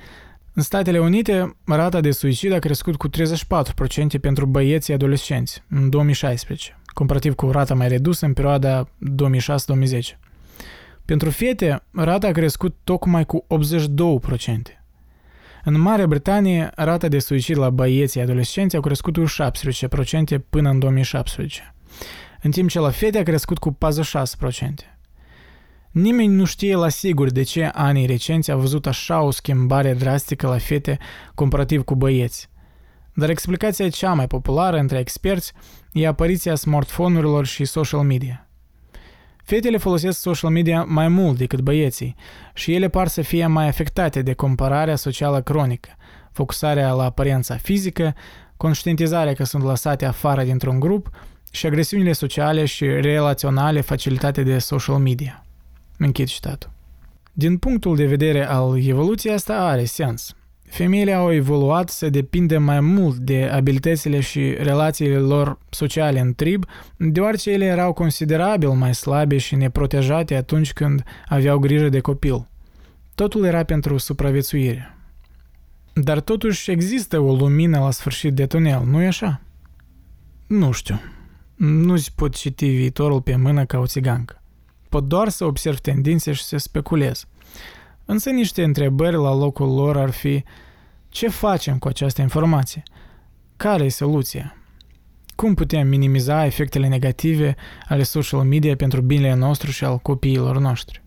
în 0.52 0.62
Statele 0.62 0.98
Unite, 0.98 1.56
rata 1.64 2.00
de 2.00 2.10
suicid 2.10 2.52
a 2.52 2.58
crescut 2.58 2.96
cu 2.96 3.08
34% 3.08 4.20
pentru 4.20 4.46
băieții 4.46 4.94
adolescenți 4.94 5.62
în 5.68 5.90
2016, 5.90 6.80
comparativ 6.86 7.34
cu 7.34 7.50
rata 7.50 7.74
mai 7.74 7.88
redusă 7.88 8.26
în 8.26 8.32
perioada 8.32 8.88
2006-2010. 9.22 10.23
Pentru 11.04 11.30
fete, 11.30 11.82
rata 11.90 12.26
a 12.26 12.30
crescut 12.30 12.76
tocmai 12.84 13.26
cu 13.26 13.46
82%. 13.48 14.84
În 15.64 15.80
Marea 15.80 16.06
Britanie, 16.06 16.70
rata 16.74 17.08
de 17.08 17.18
suicid 17.18 17.56
la 17.56 17.70
băieții 17.70 18.20
adolescenți 18.20 18.76
a 18.76 18.80
crescut 18.80 19.16
cu 19.16 19.24
17% 19.24 20.38
până 20.50 20.70
în 20.70 20.78
2017, 20.78 21.74
în 22.42 22.50
timp 22.50 22.68
ce 22.68 22.78
la 22.78 22.90
fete 22.90 23.18
a 23.18 23.22
crescut 23.22 23.58
cu 23.58 23.72
46%. 23.72 24.94
Nimeni 25.90 26.34
nu 26.34 26.44
știe 26.44 26.76
la 26.76 26.88
sigur 26.88 27.30
de 27.30 27.42
ce 27.42 27.64
anii 27.64 28.06
recenți 28.06 28.50
au 28.50 28.58
văzut 28.58 28.86
așa 28.86 29.20
o 29.20 29.30
schimbare 29.30 29.94
drastică 29.94 30.46
la 30.46 30.58
fete 30.58 30.98
comparativ 31.34 31.82
cu 31.82 31.94
băieți. 31.94 32.48
Dar 33.14 33.28
explicația 33.28 33.88
cea 33.88 34.12
mai 34.12 34.26
populară 34.26 34.78
între 34.78 34.98
experți 34.98 35.52
e 35.92 36.06
apariția 36.06 36.54
smartphone-urilor 36.54 37.46
și 37.46 37.64
social 37.64 38.00
media. 38.00 38.48
Fetele 39.44 39.76
folosesc 39.76 40.20
social 40.20 40.50
media 40.50 40.84
mai 40.84 41.08
mult 41.08 41.38
decât 41.38 41.60
băieții 41.60 42.16
și 42.54 42.74
ele 42.74 42.88
par 42.88 43.08
să 43.08 43.22
fie 43.22 43.46
mai 43.46 43.68
afectate 43.68 44.22
de 44.22 44.32
compararea 44.32 44.96
socială 44.96 45.42
cronică, 45.42 45.88
focusarea 46.32 46.92
la 46.92 47.04
aparența 47.04 47.56
fizică, 47.56 48.14
conștientizarea 48.56 49.32
că 49.32 49.44
sunt 49.44 49.62
lăsate 49.62 50.04
afară 50.04 50.42
dintr-un 50.42 50.80
grup 50.80 51.10
și 51.50 51.66
agresiunile 51.66 52.12
sociale 52.12 52.64
și 52.64 52.84
relaționale 52.84 53.80
facilitate 53.80 54.42
de 54.42 54.58
social 54.58 54.98
media. 54.98 55.44
Închid 55.98 56.26
citatul. 56.26 56.70
Din 57.32 57.58
punctul 57.58 57.96
de 57.96 58.06
vedere 58.06 58.46
al 58.46 58.86
evoluției, 58.86 59.34
asta 59.34 59.54
are 59.54 59.84
sens. 59.84 60.34
Femeile 60.74 61.12
au 61.12 61.32
evoluat 61.32 61.88
să 61.88 62.08
depindă 62.08 62.58
mai 62.58 62.80
mult 62.80 63.16
de 63.16 63.44
abilitățile 63.44 64.20
și 64.20 64.50
relațiile 64.50 65.18
lor 65.18 65.58
sociale 65.70 66.20
în 66.20 66.34
trib, 66.34 66.64
deoarece 66.96 67.50
ele 67.50 67.64
erau 67.64 67.92
considerabil 67.92 68.68
mai 68.68 68.94
slabe 68.94 69.38
și 69.38 69.54
neprotejate 69.54 70.34
atunci 70.34 70.72
când 70.72 71.02
aveau 71.28 71.58
grijă 71.58 71.88
de 71.88 72.00
copil. 72.00 72.46
Totul 73.14 73.44
era 73.44 73.62
pentru 73.62 73.96
supraviețuire. 73.96 74.96
Dar 75.92 76.20
totuși 76.20 76.70
există 76.70 77.18
o 77.18 77.34
lumină 77.34 77.78
la 77.78 77.90
sfârșit 77.90 78.34
de 78.34 78.46
tunel, 78.46 78.82
nu-i 78.84 79.06
așa? 79.06 79.40
Nu 80.46 80.70
știu. 80.70 81.00
Nu-ți 81.54 82.12
pot 82.14 82.34
citi 82.34 82.68
viitorul 82.68 83.20
pe 83.20 83.36
mână 83.36 83.64
ca 83.64 83.78
o 83.78 83.86
țigancă. 83.86 84.42
Pot 84.88 85.04
doar 85.04 85.28
să 85.28 85.44
observ 85.44 85.78
tendințe 85.78 86.32
și 86.32 86.44
să 86.44 86.56
speculez. 86.56 87.26
Însă 88.04 88.30
niște 88.30 88.62
întrebări 88.62 89.16
la 89.16 89.34
locul 89.34 89.74
lor 89.74 89.96
ar 89.96 90.10
fi 90.10 90.44
ce 91.14 91.28
facem 91.28 91.78
cu 91.78 91.88
această 91.88 92.20
informație? 92.20 92.82
Care 93.56 93.84
e 93.84 93.88
soluția? 93.88 94.56
Cum 95.34 95.54
putem 95.54 95.88
minimiza 95.88 96.44
efectele 96.44 96.88
negative 96.88 97.54
ale 97.88 98.02
social 98.02 98.42
media 98.42 98.76
pentru 98.76 99.00
binele 99.00 99.34
nostru 99.34 99.70
și 99.70 99.84
al 99.84 99.98
copiilor 99.98 100.58
noștri? 100.58 101.02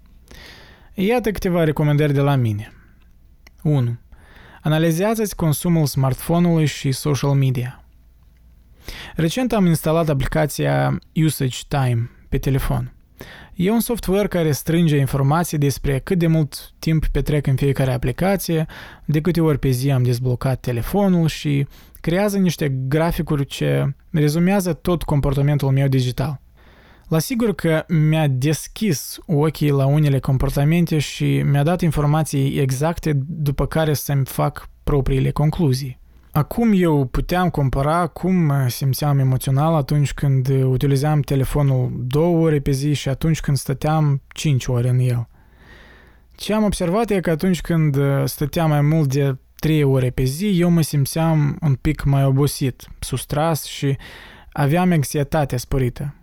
Iată 0.93 1.31
câteva 1.31 1.63
recomandări 1.63 2.13
de 2.13 2.19
la 2.19 2.35
mine. 2.35 2.73
1. 3.63 3.97
Analizează-ți 4.61 5.35
consumul 5.35 5.85
smartphone-ului 5.85 6.65
și 6.65 6.91
social 6.91 7.33
media. 7.33 7.85
Recent 9.15 9.53
am 9.53 9.65
instalat 9.65 10.09
aplicația 10.09 10.99
Usage 11.13 11.59
Time 11.67 12.11
pe 12.29 12.37
telefon. 12.37 12.96
E 13.59 13.71
un 13.71 13.79
software 13.79 14.27
care 14.27 14.51
strânge 14.51 14.97
informații 14.97 15.57
despre 15.57 15.99
cât 15.99 16.17
de 16.17 16.27
mult 16.27 16.73
timp 16.79 17.05
petrec 17.05 17.47
în 17.47 17.55
fiecare 17.55 17.93
aplicație, 17.93 18.65
de 19.05 19.21
câte 19.21 19.41
ori 19.41 19.59
pe 19.59 19.69
zi 19.69 19.91
am 19.91 20.03
dezblocat 20.03 20.59
telefonul 20.59 21.27
și 21.27 21.67
creează 22.01 22.37
niște 22.37 22.69
graficuri 22.69 23.45
ce 23.45 23.95
rezumează 24.11 24.73
tot 24.73 25.03
comportamentul 25.03 25.71
meu 25.71 25.87
digital. 25.87 26.41
La 27.07 27.19
sigur 27.19 27.55
că 27.55 27.85
mi-a 27.87 28.27
deschis 28.27 29.17
ochii 29.25 29.71
la 29.71 29.85
unele 29.85 30.19
comportamente 30.19 30.99
și 30.99 31.41
mi-a 31.45 31.63
dat 31.63 31.81
informații 31.81 32.59
exacte 32.59 33.19
după 33.27 33.65
care 33.65 33.93
să-mi 33.93 34.25
fac 34.25 34.69
propriile 34.83 35.31
concluzii. 35.31 35.99
Acum 36.37 36.71
eu 36.73 37.05
puteam 37.05 37.49
compara 37.49 38.07
cum 38.07 38.51
simțeam 38.67 39.19
emoțional 39.19 39.75
atunci 39.75 40.13
când 40.13 40.47
utilizam 40.49 41.21
telefonul 41.21 41.91
două 41.97 42.37
ore 42.37 42.59
pe 42.59 42.71
zi 42.71 42.93
și 42.93 43.09
atunci 43.09 43.39
când 43.39 43.57
stăteam 43.57 44.21
5 44.27 44.65
ore 44.65 44.89
în 44.89 44.99
el. 44.99 45.27
Ce 46.35 46.53
am 46.53 46.63
observat 46.63 47.09
e 47.09 47.19
că 47.19 47.29
atunci 47.29 47.61
când 47.61 47.97
stăteam 48.25 48.69
mai 48.69 48.81
mult 48.81 49.13
de 49.13 49.37
3 49.59 49.83
ore 49.83 50.09
pe 50.09 50.23
zi, 50.23 50.59
eu 50.59 50.69
mă 50.69 50.81
simțeam 50.81 51.57
un 51.61 51.75
pic 51.75 52.03
mai 52.03 52.23
obosit, 52.23 52.87
sustras 52.99 53.63
și 53.63 53.97
aveam 54.51 54.91
anxietate 54.91 55.57
sporită. 55.57 56.13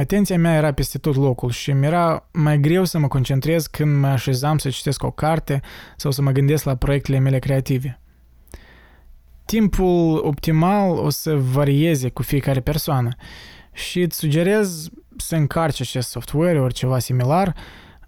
Atenția 0.00 0.38
mea 0.38 0.54
era 0.54 0.72
peste 0.72 0.98
tot 0.98 1.16
locul 1.16 1.50
și 1.50 1.72
mi 1.72 1.86
era 1.86 2.28
mai 2.32 2.60
greu 2.60 2.84
să 2.84 2.98
mă 2.98 3.08
concentrez 3.08 3.66
când 3.66 4.00
mă 4.00 4.06
așezam 4.06 4.58
să 4.58 4.68
citesc 4.68 5.02
o 5.02 5.10
carte 5.10 5.60
sau 5.96 6.10
să 6.10 6.22
mă 6.22 6.30
gândesc 6.30 6.64
la 6.64 6.74
proiectele 6.74 7.18
mele 7.18 7.38
creative. 7.38 7.96
Timpul 9.52 10.20
optimal 10.24 10.90
o 10.90 11.10
să 11.10 11.36
varieze 11.36 12.08
cu 12.08 12.22
fiecare 12.22 12.60
persoană 12.60 13.10
și 13.72 14.00
îți 14.00 14.16
sugerez 14.16 14.88
să 15.16 15.36
încarci 15.36 15.80
acest 15.80 16.08
software 16.08 16.60
ori 16.60 16.74
ceva 16.74 16.98
similar, 16.98 17.54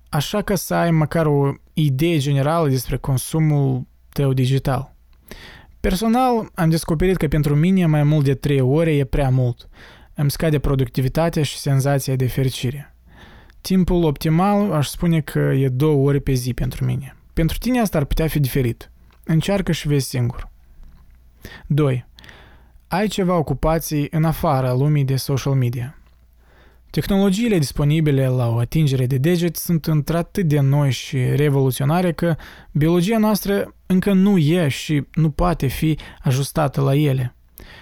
așa 0.09 0.43
că 0.43 0.55
să 0.55 0.75
ai 0.75 0.91
măcar 0.91 1.27
o 1.27 1.53
idee 1.73 2.19
generală 2.19 2.69
despre 2.69 2.97
consumul 2.97 3.87
tău 4.09 4.33
digital. 4.33 4.95
Personal, 5.81 6.51
am 6.55 6.71
descoperit 6.71 7.17
că 7.17 7.29
pentru 7.29 7.55
mine 7.55 7.87
mai 7.87 8.03
mult 8.03 8.25
de 8.25 8.35
3 8.35 8.61
ore 8.61 8.95
e 8.95 9.05
prea 9.05 9.31
mult. 9.31 9.69
Îmi 10.15 10.31
scade 10.31 10.59
productivitatea 10.59 11.43
și 11.43 11.57
senzația 11.57 12.17
de 12.17 12.27
fericire. 12.27 12.95
Timpul 13.61 14.05
optimal 14.05 14.73
aș 14.73 14.89
spune 14.89 15.21
că 15.21 15.39
e 15.39 15.69
2 15.69 15.95
ore 15.95 16.19
pe 16.19 16.33
zi 16.33 16.55
pentru 16.55 16.85
mine. 16.85 17.17
Pentru 17.33 17.59
tine 17.59 17.81
asta 17.81 17.99
ar 17.99 18.05
putea 18.05 18.27
fi 18.27 18.41
diferit. 18.41 18.91
Încearcă 19.25 19.73
și 19.73 19.89
vezi 19.89 20.09
singur. 20.09 20.53
2. 21.67 22.07
Ai 22.89 23.07
ceva 23.07 23.37
ocupații 23.37 24.07
în 24.11 24.25
afara 24.25 24.73
lumii 24.73 25.05
de 25.05 25.17
social 25.17 25.55
media. 25.55 25.99
Tehnologiile 26.91 27.59
disponibile 27.59 28.29
la 28.29 28.49
o 28.49 28.59
atingere 28.59 29.07
de 29.07 29.19
deget 29.19 29.57
sunt 29.57 29.87
într-atât 29.87 30.47
de 30.47 30.61
noi 30.61 30.91
și 30.91 31.19
revoluționare 31.19 32.13
că 32.13 32.37
biologia 32.73 33.19
noastră 33.19 33.75
încă 33.87 34.13
nu 34.13 34.39
e 34.39 34.69
și 34.69 35.07
nu 35.15 35.31
poate 35.31 35.67
fi 35.67 35.99
ajustată 36.23 36.81
la 36.81 36.95
ele. 36.95 37.35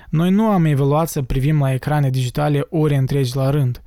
Noi 0.08 0.30
nu 0.30 0.46
am 0.46 0.64
evoluat 0.64 1.08
să 1.08 1.22
privim 1.22 1.60
la 1.60 1.72
ecrane 1.72 2.10
digitale 2.10 2.66
ore 2.70 2.96
întregi 2.96 3.36
la 3.36 3.50
rând. 3.50 3.82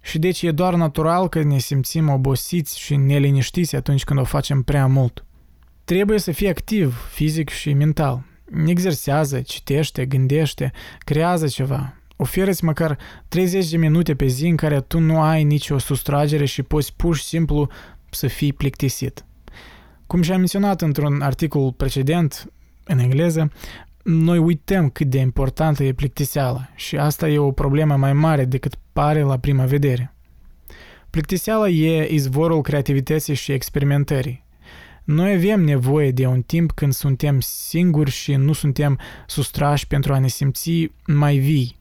Și 0.00 0.18
deci 0.18 0.42
e 0.42 0.50
doar 0.50 0.74
natural 0.74 1.28
că 1.28 1.42
ne 1.42 1.58
simțim 1.58 2.08
obosiți 2.08 2.78
și 2.78 2.96
neliniștiți 2.96 3.76
atunci 3.76 4.04
când 4.04 4.20
o 4.20 4.24
facem 4.24 4.62
prea 4.62 4.86
mult. 4.86 5.24
Trebuie 5.84 6.18
să 6.18 6.32
fii 6.32 6.48
activ, 6.48 7.08
fizic 7.10 7.48
și 7.48 7.72
mental 7.72 8.24
exersează, 8.66 9.40
citește, 9.40 10.06
gândește, 10.06 10.72
creează 10.98 11.46
ceva. 11.46 11.94
Oferă-ți 12.16 12.64
măcar 12.64 12.98
30 13.28 13.70
de 13.70 13.76
minute 13.76 14.14
pe 14.14 14.26
zi 14.26 14.46
în 14.46 14.56
care 14.56 14.80
tu 14.80 14.98
nu 14.98 15.20
ai 15.20 15.44
nicio 15.44 15.78
sustragere 15.78 16.44
și 16.44 16.62
poți 16.62 16.96
pur 16.96 17.16
și 17.16 17.24
simplu 17.24 17.68
să 18.10 18.26
fii 18.26 18.52
plictisit. 18.52 19.24
Cum 20.06 20.22
și-am 20.22 20.36
menționat 20.36 20.82
într-un 20.82 21.20
articol 21.20 21.72
precedent, 21.72 22.52
în 22.84 22.98
engleză, 22.98 23.50
noi 24.02 24.38
uităm 24.38 24.88
cât 24.88 25.06
de 25.06 25.18
importantă 25.18 25.84
e 25.84 25.92
plictiseala 25.92 26.68
și 26.74 26.96
asta 26.96 27.28
e 27.28 27.38
o 27.38 27.50
problemă 27.50 27.96
mai 27.96 28.12
mare 28.12 28.44
decât 28.44 28.74
pare 28.92 29.22
la 29.22 29.38
prima 29.38 29.64
vedere. 29.64 30.14
Plictiseala 31.10 31.68
e 31.68 32.12
izvorul 32.12 32.60
creativității 32.60 33.34
și 33.34 33.52
experimentării. 33.52 34.43
Noi 35.04 35.32
avem 35.32 35.60
nevoie 35.60 36.10
de 36.10 36.26
un 36.26 36.42
timp 36.42 36.72
când 36.72 36.92
suntem 36.92 37.40
singuri 37.40 38.10
și 38.10 38.34
nu 38.34 38.52
suntem 38.52 38.98
sustrași 39.26 39.86
pentru 39.86 40.12
a 40.12 40.18
ne 40.18 40.28
simți 40.28 40.90
mai 41.06 41.36
vii. 41.36 41.76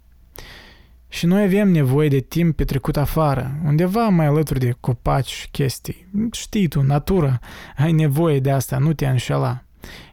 Și 1.07 1.25
noi 1.25 1.43
avem 1.43 1.69
nevoie 1.69 2.07
de 2.07 2.19
timp 2.19 2.55
petrecut 2.55 2.97
afară, 2.97 3.59
undeva 3.65 4.07
mai 4.07 4.25
alături 4.25 4.59
de 4.59 4.75
copaci 4.79 5.27
și 5.27 5.49
chestii. 5.49 6.07
Știi 6.31 6.67
tu, 6.67 6.81
natura, 6.81 7.39
ai 7.77 7.91
nevoie 7.91 8.39
de 8.39 8.51
asta, 8.51 8.77
nu 8.77 8.93
te 8.93 9.05
înșela. 9.07 9.63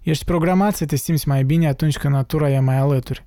Ești 0.02 0.24
programat 0.24 0.74
să 0.74 0.84
te 0.84 0.96
simți 0.96 1.28
mai 1.28 1.44
bine 1.44 1.68
atunci 1.68 1.96
când 1.96 2.14
natura 2.14 2.50
e 2.50 2.58
mai 2.58 2.76
alături. 2.76 3.26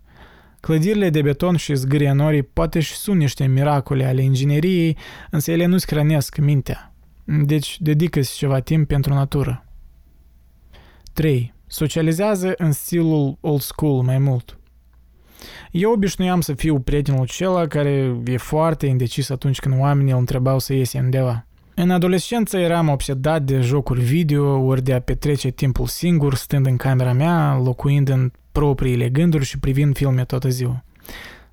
Clădirile 0.60 1.10
de 1.10 1.22
beton 1.22 1.56
și 1.56 1.74
zgârienorii 1.74 2.44
poate 2.44 2.80
și 2.80 2.94
sunt 2.96 3.18
niște 3.18 3.46
miracole 3.46 4.06
ale 4.06 4.22
ingineriei, 4.22 4.98
însă 5.30 5.52
ele 5.52 5.66
nu-ți 5.66 5.88
hrănesc 5.88 6.38
mintea. 6.38 6.94
Deci 7.24 7.78
dedică-ți 7.82 8.38
ceva 8.38 8.60
timp 8.60 8.88
pentru 8.88 9.14
natură. 9.14 9.66
3. 11.14 11.54
Socializează 11.68 12.54
în 12.58 12.72
stilul 12.72 13.38
old 13.42 13.62
school 13.62 14.02
mai 14.02 14.18
mult. 14.18 14.58
Eu 15.72 15.92
obișnuiam 15.92 16.42
să 16.42 16.54
fiu 16.54 16.80
prietenul 16.80 17.22
acela 17.22 17.68
care 17.68 18.16
e 18.26 18.38
foarte 18.38 18.86
indecis 18.86 19.30
atunci 19.30 19.60
când 19.60 19.80
oamenii 19.80 20.12
îl 20.12 20.18
întrebau 20.18 20.60
să 20.60 20.74
iese 20.74 21.00
undeva. 21.00 21.46
În 21.76 21.92
adolescență 21.92 22.58
eram 22.58 22.90
obsedat 22.90 23.44
de 23.44 23.60
jocuri 23.60 24.02
video, 24.02 24.58
ori 24.58 24.82
de 24.82 24.94
a 24.94 25.02
petrece 25.02 25.50
timpul 25.50 25.88
singur, 25.88 26.36
stând 26.36 26.66
în 26.66 26.78
camera 26.78 27.14
mea, 27.14 27.58
locuind 27.58 28.10
în 28.10 28.32
propriile 28.52 29.10
gânduri 29.10 29.46
și 29.46 29.60
privind 29.60 29.96
filme 29.96 30.26
toată 30.26 30.50
ziua. 30.50 30.84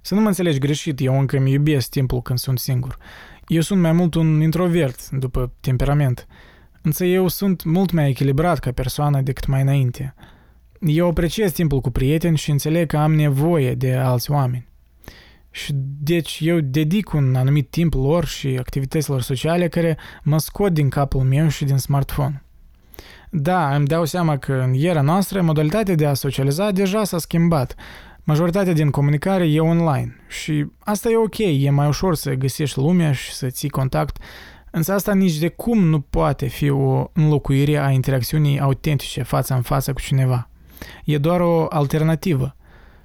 Să 0.01 0.15
nu 0.15 0.21
mă 0.21 0.27
înțelegi 0.27 0.59
greșit, 0.59 1.01
eu 1.01 1.19
încă 1.19 1.37
îmi 1.37 1.53
iubesc 1.53 1.91
timpul 1.91 2.23
când 2.23 2.39
sunt 2.39 2.59
singur. 2.59 2.97
Eu 3.47 3.61
sunt 3.61 3.81
mai 3.81 3.93
mult 3.93 4.15
un 4.15 4.41
introvert, 4.41 5.11
după 5.11 5.53
temperament. 5.61 6.27
Însă 6.83 7.05
eu 7.05 7.29
sunt 7.29 7.65
mult 7.65 7.91
mai 7.91 8.09
echilibrat 8.09 8.59
ca 8.59 8.73
persoană 8.73 9.21
decât 9.21 9.47
mai 9.47 9.61
înainte. 9.61 10.15
Eu 10.81 11.09
apreciez 11.09 11.53
timpul 11.53 11.81
cu 11.81 11.91
prieteni 11.91 12.37
și 12.37 12.51
înțeleg 12.51 12.89
că 12.89 12.97
am 12.97 13.15
nevoie 13.15 13.75
de 13.75 13.95
alți 13.95 14.31
oameni. 14.31 14.69
Și 15.51 15.73
deci 16.03 16.39
eu 16.41 16.61
dedic 16.61 17.13
un 17.13 17.35
anumit 17.35 17.71
timp 17.71 17.95
lor 17.95 18.25
și 18.25 18.57
activităților 18.59 19.21
sociale 19.21 19.69
care 19.69 19.99
mă 20.23 20.39
scot 20.39 20.73
din 20.73 20.89
capul 20.89 21.23
meu 21.23 21.49
și 21.49 21.65
din 21.65 21.77
smartphone. 21.77 22.45
Da, 23.31 23.75
îmi 23.75 23.87
dau 23.87 24.05
seama 24.05 24.37
că 24.37 24.53
în 24.53 24.75
era 24.75 25.01
noastră 25.01 25.43
modalitatea 25.43 25.95
de 25.95 26.07
a 26.07 26.15
socializa 26.15 26.71
deja 26.71 27.05
s-a 27.05 27.19
schimbat. 27.19 27.75
Majoritatea 28.25 28.73
din 28.73 28.91
comunicare 28.91 29.47
e 29.49 29.61
online 29.61 30.17
și 30.29 30.67
asta 30.79 31.09
e 31.09 31.17
ok, 31.17 31.39
e 31.39 31.71
mai 31.71 31.89
ușor 31.89 32.15
să 32.15 32.35
găsești 32.35 32.79
lumea 32.79 33.13
și 33.13 33.33
să 33.33 33.47
ții 33.47 33.69
contact 33.69 34.17
Însă 34.71 34.93
asta 34.93 35.15
nici 35.15 35.39
de 35.39 35.49
cum 35.49 35.85
nu 35.85 36.01
poate 36.01 36.47
fi 36.47 36.69
o 36.69 37.11
înlocuire 37.13 37.77
a 37.77 37.91
interacțiunii 37.91 38.61
autentice 38.61 39.23
față 39.23 39.55
în 39.55 39.63
față 39.63 39.93
cu 39.93 40.01
cineva. 40.01 40.49
E 41.05 41.19
doar 41.19 41.41
o 41.41 41.67
alternativă. 41.69 42.57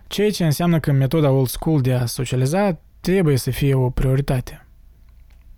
Ceea 0.08 0.32
ce 0.32 0.46
înseamnă 0.46 0.80
că 0.80 0.92
metoda 0.92 1.30
old 1.30 1.48
school 1.48 1.82
de 1.82 1.94
a 1.94 2.06
socializa 2.06 2.80
trebuie 3.00 3.38
să 3.38 3.52
fie 3.52 3.74
o 3.74 3.90
prioritate. 3.90 4.65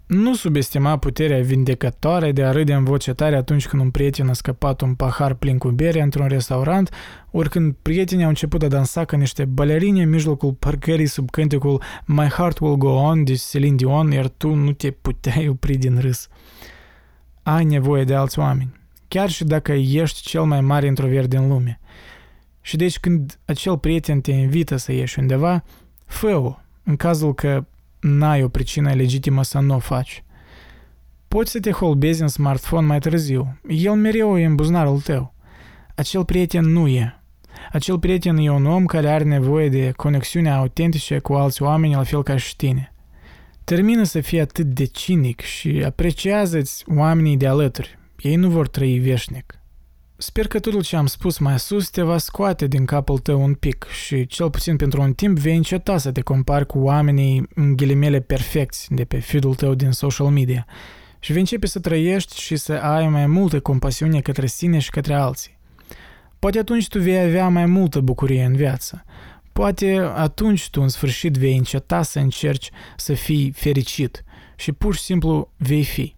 Nu 0.08 0.36
subestima 0.36 0.98
puterea 0.98 1.41
vindecătoare 1.41 2.32
de 2.32 2.43
a 2.43 2.52
râde 2.52 2.74
în 2.74 2.84
voce 2.84 3.13
tare 3.13 3.36
atunci 3.36 3.67
când 3.67 3.82
un 3.82 3.91
prieten 3.91 4.30
a 4.30 4.34
scăpat 4.34 4.82
un 4.82 4.93
pahar 4.93 5.34
plin 5.34 5.58
cu 5.58 5.70
bere 5.70 6.02
într-un 6.02 6.28
restaurant, 6.28 6.93
ori 7.32 7.50
când 7.50 7.76
prietenii 7.82 8.24
au 8.24 8.30
început 8.30 8.63
a 8.63 8.67
dansa 8.67 9.06
ca 9.06 9.17
niște 9.17 9.46
balerine 9.46 10.02
în 10.02 10.10
mijlocul 10.10 10.54
parcării 10.54 11.06
sub 11.06 11.30
cânticul 11.30 11.82
My 12.06 12.28
Heart 12.28 12.60
Will 12.60 12.76
Go 12.76 12.89
On 12.89 13.24
de 13.24 13.34
Celine 13.34 13.76
Dion, 13.76 14.12
iar 14.12 14.28
tu 14.28 14.54
nu 14.54 14.72
te 14.72 14.91
puteai 14.91 15.48
opri 15.48 15.78
din 15.78 16.00
râs. 16.00 16.28
Ai 17.43 17.63
nevoie 17.63 18.04
de 18.04 18.15
alți 18.15 18.39
oameni, 18.39 18.80
chiar 19.08 19.30
și 19.30 19.43
dacă 19.43 19.72
ești 19.72 20.22
cel 20.22 20.43
mai 20.43 20.62
mare 20.62 20.86
introvert 20.86 21.30
din 21.30 21.48
lume. 21.48 21.80
Și 22.62 22.76
deci 22.76 23.00
când 23.00 23.39
acel 23.46 23.78
prieten 23.78 24.22
te 24.22 24.32
invită 24.32 24.76
să 24.76 24.91
ieși 24.91 25.20
undeva, 25.20 25.63
fă-o, 26.06 26.56
în 26.84 26.96
cazul 26.96 27.34
că 27.34 27.65
n-ai 27.99 28.43
o 28.43 28.47
pricină 28.47 28.93
legitimă 28.93 29.43
să 29.43 29.60
nu 29.60 29.75
o 29.75 29.79
faci. 29.79 30.23
Poți 31.27 31.51
să 31.51 31.60
te 31.60 31.71
holbezi 31.71 32.21
în 32.21 32.27
smartphone 32.27 32.88
mai 32.88 32.99
târziu. 32.99 33.60
El 33.67 33.93
mereu 33.93 34.38
e 34.38 34.45
în 34.45 34.55
buzunarul 34.55 35.01
tău. 35.01 35.33
Acel 35.95 36.25
prieten 36.25 36.65
nu 36.65 36.88
e. 36.88 37.21
Acel 37.71 37.99
prieten 37.99 38.38
e 38.38 38.51
un 38.51 38.65
om 38.65 38.86
care 38.86 39.10
are 39.10 39.23
nevoie 39.23 39.69
de 39.69 39.91
conexiune 39.91 40.51
autentice 40.51 41.19
cu 41.19 41.33
alți 41.33 41.62
oameni 41.62 41.93
la 41.93 42.03
fel 42.03 42.23
ca 42.23 42.38
și 42.38 42.55
tine. 42.55 42.93
Termină 43.63 44.03
să 44.03 44.21
fii 44.21 44.39
atât 44.39 44.65
de 44.65 44.86
cinic 44.86 45.41
și 45.41 45.83
apreciază-ți 45.86 46.83
oamenii 46.95 47.38
de 47.38 47.47
alături. 47.47 47.99
Ei 48.19 48.36
nu 48.36 48.49
vor 48.49 48.67
trăi 48.67 48.99
veșnic. 48.99 49.60
Sper 50.19 50.47
că 50.47 50.60
totul 50.60 50.84
ce 50.84 50.95
am 50.95 51.06
spus 51.06 51.38
mai 51.38 51.60
sus 51.60 51.89
te 51.89 52.01
va 52.01 52.17
scoate 52.17 52.67
din 52.67 52.86
capul 52.86 53.17
tău 53.19 53.41
un 53.43 53.53
pic 53.53 53.86
și 54.06 54.25
cel 54.25 54.49
puțin 54.49 54.75
pentru 54.75 55.01
un 55.01 55.13
timp 55.13 55.38
vei 55.38 55.56
înceta 55.56 55.97
să 55.97 56.12
te 56.12 56.21
compari 56.21 56.65
cu 56.65 56.80
oamenii 56.80 57.47
în 57.56 57.75
ghilimele 57.75 58.19
perfecți 58.19 58.88
de 58.89 59.06
pe 59.06 59.19
feed-ul 59.19 59.56
tău 59.56 59.73
din 59.73 59.91
social 59.91 60.27
media 60.27 60.65
și 61.19 61.32
vei 61.32 61.41
începe 61.41 61.67
să 61.67 61.80
trăiești 61.80 62.41
și 62.41 62.56
să 62.56 62.73
ai 62.73 63.08
mai 63.08 63.25
multă 63.25 63.60
compasiune 63.60 64.21
către 64.21 64.45
sine 64.45 64.80
și 64.80 64.89
către 64.89 65.13
alții. 65.13 65.58
Poate 66.39 66.60
atunci 66.60 66.88
tu 66.88 66.99
vei 66.99 67.19
avea 67.19 67.47
mai 67.47 67.65
multă 67.65 67.99
bucurie 67.99 68.43
în 68.43 68.56
viață. 68.56 69.03
Poate 69.51 70.12
atunci 70.15 70.69
tu 70.69 70.82
în 70.82 70.89
sfârșit 70.89 71.34
vei 71.34 71.58
înceta 71.58 72.01
să 72.01 72.19
încerci 72.19 72.69
să 72.95 73.13
fii 73.13 73.51
fericit 73.51 74.23
și 74.56 74.71
pur 74.71 74.95
și 74.95 75.01
simplu 75.01 75.51
vei 75.58 75.84
fi. 75.84 76.16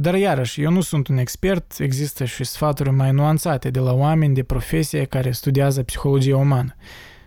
Dar 0.00 0.14
iarăși, 0.14 0.62
eu 0.62 0.70
nu 0.70 0.80
sunt 0.80 1.08
un 1.08 1.16
expert, 1.16 1.74
există 1.78 2.24
și 2.24 2.44
sfaturi 2.44 2.90
mai 2.90 3.12
nuanțate 3.12 3.70
de 3.70 3.78
la 3.78 3.92
oameni 3.92 4.34
de 4.34 4.42
profesie 4.42 5.04
care 5.04 5.30
studiază 5.30 5.82
psihologia 5.82 6.36
umană. 6.36 6.74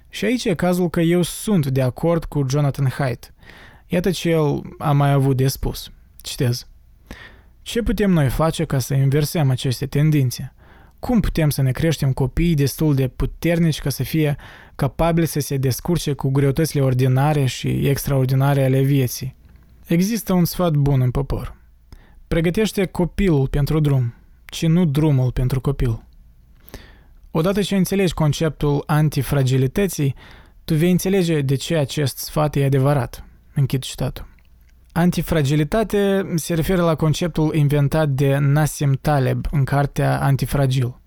Și 0.09 0.25
aici 0.25 0.45
e 0.45 0.53
cazul 0.53 0.89
că 0.89 1.01
eu 1.01 1.21
sunt 1.21 1.67
de 1.67 1.81
acord 1.81 2.25
cu 2.25 2.45
Jonathan 2.49 2.89
Haidt. 2.89 3.33
Iată 3.87 4.11
ce 4.11 4.29
el 4.29 4.61
a 4.77 4.91
mai 4.91 5.11
avut 5.11 5.37
de 5.37 5.47
spus. 5.47 5.91
Citez. 6.21 6.67
Ce 7.61 7.81
putem 7.81 8.11
noi 8.11 8.29
face 8.29 8.65
ca 8.65 8.79
să 8.79 8.93
inversăm 8.93 9.49
aceste 9.49 9.85
tendințe? 9.85 10.53
Cum 10.99 11.19
putem 11.19 11.49
să 11.49 11.61
ne 11.61 11.71
creștem 11.71 12.13
copiii 12.13 12.55
destul 12.55 12.95
de 12.95 13.07
puternici 13.07 13.79
ca 13.79 13.89
să 13.89 14.03
fie 14.03 14.35
capabili 14.75 15.27
să 15.27 15.39
se 15.39 15.57
descurce 15.57 16.13
cu 16.13 16.29
greutățile 16.29 16.81
ordinare 16.81 17.45
și 17.45 17.87
extraordinare 17.87 18.63
ale 18.63 18.81
vieții? 18.81 19.35
Există 19.85 20.33
un 20.33 20.45
sfat 20.45 20.73
bun 20.73 21.01
în 21.01 21.11
popor– 21.11 21.55
Pregătește 22.31 22.85
copilul 22.85 23.47
pentru 23.47 23.79
drum, 23.79 24.13
ci 24.45 24.65
nu 24.65 24.85
drumul 24.85 25.31
pentru 25.31 25.61
copil. 25.61 26.03
Odată 27.31 27.61
ce 27.61 27.75
înțelegi 27.75 28.13
conceptul 28.13 28.83
antifragilității, 28.85 30.15
tu 30.63 30.73
vei 30.73 30.91
înțelege 30.91 31.41
de 31.41 31.55
ce 31.55 31.75
acest 31.75 32.17
sfat 32.17 32.55
e 32.55 32.63
adevărat. 32.63 33.25
Închid 33.53 33.81
citatul. 33.81 34.27
Antifragilitate 34.91 36.31
se 36.35 36.53
referă 36.53 36.81
la 36.81 36.95
conceptul 36.95 37.55
inventat 37.55 38.09
de 38.09 38.37
Nassim 38.37 38.97
Taleb 39.01 39.45
în 39.51 39.63
cartea 39.63 40.21
Antifragil. 40.21 40.99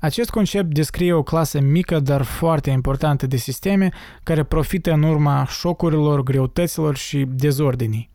Acest 0.00 0.30
concept 0.30 0.74
descrie 0.74 1.12
o 1.12 1.22
clasă 1.22 1.60
mică, 1.60 2.00
dar 2.00 2.22
foarte 2.22 2.70
importantă 2.70 3.26
de 3.26 3.36
sisteme 3.36 3.90
care 4.22 4.42
profită 4.42 4.92
în 4.92 5.02
urma 5.02 5.46
șocurilor, 5.46 6.22
greutăților 6.22 6.96
și 6.96 7.24
dezordinii. 7.28 8.11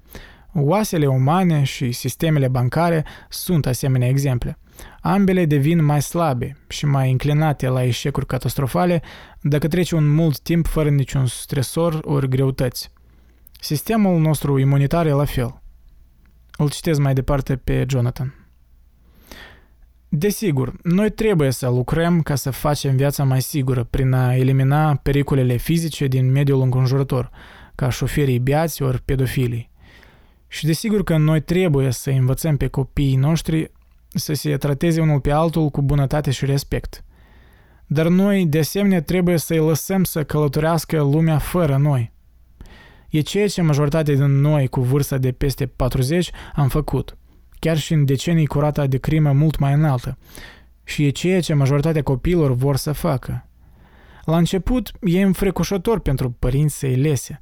Oasele 0.53 1.07
umane 1.07 1.63
și 1.63 1.91
sistemele 1.91 2.47
bancare 2.47 3.05
sunt 3.29 3.65
asemenea 3.65 4.07
exemple. 4.07 4.57
Ambele 5.01 5.45
devin 5.45 5.83
mai 5.83 6.01
slabe 6.01 6.57
și 6.67 6.85
mai 6.85 7.11
înclinate 7.11 7.67
la 7.67 7.83
eșecuri 7.83 8.25
catastrofale 8.25 9.01
dacă 9.41 9.67
trece 9.67 9.95
un 9.95 10.09
mult 10.09 10.39
timp 10.39 10.67
fără 10.67 10.89
niciun 10.89 11.25
stresor 11.25 11.99
ori 12.01 12.29
greutăți. 12.29 12.91
Sistemul 13.59 14.19
nostru 14.19 14.57
imunitar 14.57 15.05
e 15.05 15.11
la 15.11 15.25
fel. 15.25 15.61
Îl 16.57 16.69
citesc 16.69 16.99
mai 16.99 17.13
departe 17.13 17.55
pe 17.55 17.85
Jonathan. 17.89 18.47
Desigur, 20.09 20.73
noi 20.83 21.09
trebuie 21.09 21.51
să 21.51 21.69
lucrăm 21.69 22.21
ca 22.21 22.35
să 22.35 22.49
facem 22.49 22.95
viața 22.95 23.23
mai 23.23 23.41
sigură 23.41 23.83
prin 23.83 24.13
a 24.13 24.35
elimina 24.35 24.95
pericolele 24.95 25.55
fizice 25.55 26.07
din 26.07 26.31
mediul 26.31 26.61
înconjurător, 26.61 27.29
ca 27.75 27.89
șoferii 27.89 28.39
beați 28.39 28.81
ori 28.81 29.01
pedofilii. 29.01 29.69
Și 30.47 30.65
desigur 30.65 31.03
că 31.03 31.17
noi 31.17 31.41
trebuie 31.41 31.91
să 31.91 32.09
învățăm 32.09 32.57
pe 32.57 32.67
copiii 32.67 33.15
noștri 33.15 33.71
să 34.07 34.33
se 34.33 34.57
trateze 34.57 35.01
unul 35.01 35.19
pe 35.19 35.31
altul 35.31 35.69
cu 35.69 35.81
bunătate 35.81 36.31
și 36.31 36.45
respect. 36.45 37.03
Dar 37.85 38.07
noi, 38.07 38.45
de 38.45 38.59
asemenea, 38.59 39.01
trebuie 39.01 39.37
să-i 39.37 39.57
lăsăm 39.57 40.03
să 40.03 40.23
călătorească 40.23 41.01
lumea 41.01 41.37
fără 41.37 41.77
noi. 41.77 42.11
E 43.09 43.19
ceea 43.19 43.47
ce 43.47 43.61
majoritatea 43.61 44.13
din 44.13 44.41
noi 44.41 44.67
cu 44.67 44.81
vârsta 44.81 45.17
de 45.17 45.31
peste 45.31 45.65
40 45.65 46.31
am 46.53 46.67
făcut, 46.67 47.17
chiar 47.59 47.77
și 47.77 47.93
în 47.93 48.05
decenii 48.05 48.45
cu 48.45 48.59
rata 48.59 48.87
de 48.87 48.97
crimă 48.97 49.31
mult 49.31 49.57
mai 49.57 49.73
înaltă. 49.73 50.17
Și 50.83 51.05
e 51.05 51.09
ceea 51.09 51.41
ce 51.41 51.53
majoritatea 51.53 52.03
copiilor 52.03 52.53
vor 52.53 52.75
să 52.75 52.91
facă. 52.91 53.47
La 54.23 54.37
început 54.37 54.91
e 55.01 55.21
înfricoșător 55.21 55.99
pentru 55.99 56.29
părinți 56.31 56.77
să-i 56.77 56.95
lese, 56.95 57.39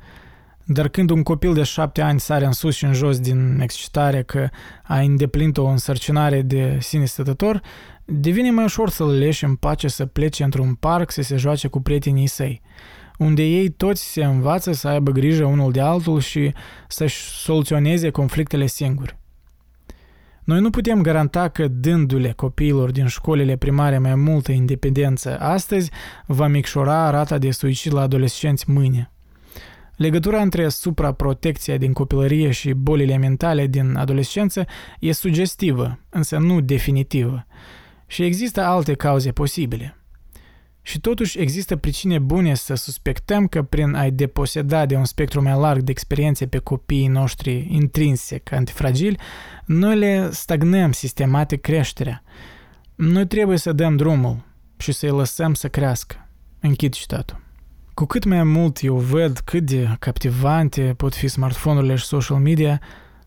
dar 0.66 0.88
când 0.88 1.10
un 1.10 1.24
copil 1.24 1.54
de 1.54 1.64
șapte 1.64 2.02
ani 2.02 2.20
sare 2.20 2.46
în 2.46 2.52
sus 2.52 2.76
și 2.76 2.86
în 2.86 2.94
jos 2.94 3.20
din 3.20 3.60
excitare 3.62 4.24
că 4.24 4.50
a 4.84 5.00
îndeplinit 5.00 5.58
o 5.58 5.66
însărcinare 5.66 6.42
de 6.42 6.78
sine 6.82 7.06
stătător, 7.06 7.62
devine 8.06 8.52
mai 8.52 8.64
ușor 8.64 8.90
să-l 8.90 9.18
leși 9.18 9.44
în 9.44 9.56
pace 9.56 9.88
să 9.88 10.06
plece 10.06 10.44
într-un 10.44 10.74
parc 10.74 11.12
să 11.12 11.22
se 11.22 11.36
joace 11.36 11.68
cu 11.68 11.82
prietenii 11.82 12.28
săi, 12.28 12.62
unde 13.18 13.44
ei 13.44 13.70
toți 13.70 14.12
se 14.12 14.24
învață 14.24 14.72
să 14.72 14.88
aibă 14.88 15.12
grijă 15.12 15.46
unul 15.46 15.72
de 15.72 15.82
altul 15.82 16.20
și 16.20 16.54
să-și 16.88 17.18
soluționeze 17.18 18.10
conflictele 18.10 18.66
singuri. 18.66 19.18
Noi 20.44 20.60
nu 20.60 20.70
putem 20.70 21.02
garanta 21.02 21.48
că 21.48 21.68
dându-le 21.68 22.32
copiilor 22.32 22.92
din 22.92 23.08
școlile 23.08 23.56
primare 23.56 23.98
mai 23.98 24.16
multă 24.16 24.52
independență 24.52 25.40
astăzi, 25.40 25.92
va 26.26 26.48
micșora 26.48 27.10
rata 27.10 27.38
de 27.38 27.52
suicid 27.52 27.94
la 27.94 28.02
adolescenți 28.02 28.70
mâine. 28.70 29.10
Legătura 29.96 30.42
între 30.42 30.70
supraprotecția 30.70 31.78
din 31.78 31.94
copilărie 31.94 32.52
și 32.52 32.74
bolile 32.74 33.18
mentale 33.18 33.68
din 33.68 33.96
adolescență 33.96 34.66
e 35.00 35.12
sugestivă, 35.12 36.00
însă 36.10 36.38
nu 36.38 36.62
definitivă. 36.62 37.46
Și 38.08 38.24
există 38.24 38.62
alte 38.62 38.94
cauze 38.94 39.32
posibile. 39.32 39.98
Și 40.82 41.00
totuși 41.00 41.40
există 41.40 41.76
pricine 41.76 42.20
bune 42.20 42.54
să 42.54 42.76
suspectăm 42.76 43.48
că 43.48 43.64
prin 43.64 43.94
a-i 43.94 44.12
deposeda 44.12 44.86
de 44.86 44.96
un 44.96 45.06
spectru 45.06 45.42
mai 45.42 45.60
larg 45.60 45.82
de 45.82 45.92
experiențe 45.92 46.48
pe 46.48 46.58
copiii 46.58 47.08
noștri 47.08 47.68
intrinsec 47.70 48.52
antifragili, 48.52 49.20
noi 49.66 49.98
le 49.98 50.30
stagnăm 50.32 50.92
sistematic 50.92 51.62
creșterea. 51.62 52.24
Noi 52.96 53.28
trebuie 53.28 53.58
să 53.58 53.74
dăm 53.74 53.96
drumul 53.96 54.44
și 54.78 54.92
să-i 54.92 55.10
lăsăm 55.10 55.54
să 55.54 55.68
crească. 55.68 56.30
Închid 56.60 56.94
citatul. 56.94 57.45
Cu 57.96 58.06
cât 58.06 58.26
mai 58.26 58.44
mult 58.44 58.84
eu 58.84 58.96
văd 58.96 59.40
cât 59.40 59.66
de 59.66 59.96
captivante 60.00 60.94
pot 60.98 61.16
fi 61.16 61.28
smartphone-urile 61.28 61.96
și 61.96 62.06
social 62.06 62.38
media, 62.38 62.82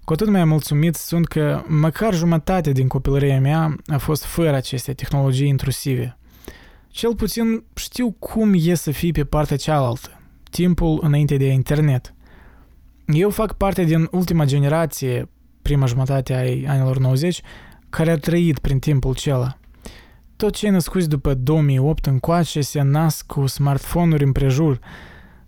cu 0.04 0.12
atât 0.12 0.28
mai 0.28 0.44
mulțumit 0.44 0.94
sunt 0.94 1.26
că 1.26 1.62
măcar 1.66 2.14
jumătate 2.14 2.72
din 2.72 2.88
copilăria 2.88 3.40
mea 3.40 3.76
a 3.86 3.98
fost 3.98 4.24
fără 4.24 4.56
aceste 4.56 4.92
tehnologii 4.92 5.48
intrusive. 5.48 6.18
Cel 6.88 7.14
puțin 7.14 7.64
știu 7.74 8.10
cum 8.10 8.54
e 8.56 8.74
să 8.74 8.90
fii 8.90 9.12
pe 9.12 9.24
partea 9.24 9.56
cealaltă, 9.56 10.20
timpul 10.50 10.98
înainte 11.02 11.36
de 11.36 11.46
internet. 11.46 12.14
Eu 13.06 13.30
fac 13.30 13.52
parte 13.52 13.84
din 13.84 14.08
ultima 14.10 14.44
generație, 14.44 15.28
prima 15.62 15.86
jumătate 15.86 16.34
a 16.34 16.70
anilor 16.72 16.98
90, 16.98 17.40
care 17.90 18.10
a 18.10 18.18
trăit 18.18 18.58
prin 18.58 18.78
timpul 18.78 19.14
cela. 19.14 19.57
Tot 20.38 20.54
cei 20.54 20.70
născuți 20.70 21.08
după 21.08 21.34
2008 21.34 22.06
încoace 22.06 22.60
se 22.60 22.80
nasc 22.80 23.26
cu 23.26 23.46
smartphone-uri 23.46 24.24
împrejur. 24.24 24.78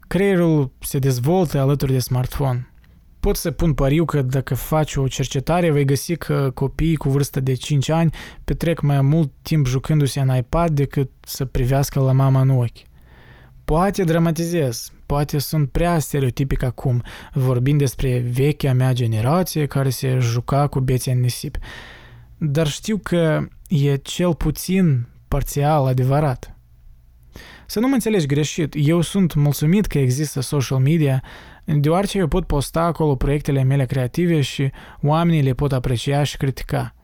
Creierul 0.01 0.72
se 0.78 0.99
dezvoltă 0.99 1.59
alături 1.59 1.93
de 1.93 1.99
smartphone. 1.99 2.72
Pot 3.20 3.36
să 3.36 3.51
pun 3.51 3.74
pariu 3.74 4.05
că 4.05 4.22
dacă 4.22 4.55
faci 4.55 4.97
o 4.97 5.09
cercetare, 5.09 5.70
vei 5.70 5.84
găsi 5.84 6.16
că 6.16 6.51
copiii 6.55 6.97
cu 6.97 7.09
vârstă 7.09 7.41
de 7.41 7.55
5 7.55 7.88
ani 7.88 8.11
petrec 8.45 8.80
mai 8.80 9.01
mult 9.01 9.30
timp 9.43 9.66
jucându-se 9.66 10.20
în 10.20 10.36
iPad 10.36 10.70
decât 10.70 11.11
să 11.20 11.45
privească 11.45 12.01
la 12.01 12.12
mama 12.12 12.41
în 12.41 12.51
ochi. 12.51 12.82
Poate 13.64 14.05
dramatizez, 14.05 14.93
poate 15.07 15.38
sunt 15.38 15.70
prea 15.70 15.99
stereotipic 15.99 16.62
acum, 16.62 17.03
vorbind 17.32 17.78
despre 17.78 18.18
vechea 18.18 18.72
mea 18.72 18.93
generație 18.93 19.66
care 19.66 19.91
se 19.91 20.18
juca 20.18 20.66
cu 20.66 20.80
bețe 20.80 21.11
în 21.11 21.20
nisip. 21.20 21.57
Dar 22.38 22.66
știu 22.66 22.97
că 22.97 23.49
e 23.71 23.97
cel 23.97 24.35
puțin 24.35 25.07
parțial 25.29 25.87
adevărat. 25.87 26.57
Să 27.66 27.81
nu 27.81 27.89
mă 27.89 27.95
înțelegi 27.95 28.27
greșit, 28.27 28.75
eu 28.77 29.01
sunt 29.01 29.35
mulțumit 29.35 29.87
că 29.87 29.99
există 29.99 30.41
social 30.41 30.79
media, 30.79 31.23
deoarece 31.64 32.18
eu 32.18 32.27
pot 32.29 32.47
posta 32.47 32.81
acolo 32.81 33.16
proiectele 33.16 33.62
mele 33.62 33.85
creative 33.85 34.41
și 34.41 34.71
oamenii 35.03 35.43
le 35.43 35.53
pot 35.53 35.73
aprecia 35.73 36.23
și 36.23 36.37
critica. 36.37 36.95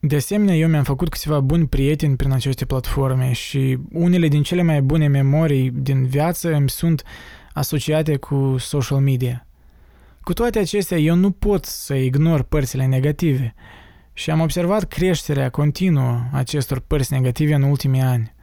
De 0.00 0.16
asemenea, 0.16 0.54
eu 0.54 0.68
mi-am 0.68 0.82
făcut 0.82 1.08
câțiva 1.08 1.40
buni 1.40 1.66
prieteni 1.66 2.16
prin 2.16 2.32
aceste 2.32 2.64
platforme 2.64 3.32
și 3.32 3.78
unele 3.92 4.28
din 4.28 4.42
cele 4.42 4.62
mai 4.62 4.82
bune 4.82 5.08
memorii 5.08 5.70
din 5.70 6.06
viață 6.06 6.54
îmi 6.54 6.70
sunt 6.70 7.02
asociate 7.52 8.16
cu 8.16 8.54
social 8.58 8.98
media. 8.98 9.46
Cu 10.22 10.32
toate 10.32 10.58
acestea, 10.58 10.98
eu 10.98 11.14
nu 11.14 11.30
pot 11.30 11.64
să 11.64 11.94
ignor 11.94 12.42
părțile 12.42 12.86
negative 12.86 13.54
și 14.14 14.30
am 14.30 14.40
observat 14.40 14.84
creșterea 14.84 15.50
continuă 15.50 16.20
acestor 16.32 16.78
părți 16.78 17.12
negative 17.12 17.54
în 17.54 17.62
ultimii 17.62 18.00
ani. 18.00 18.34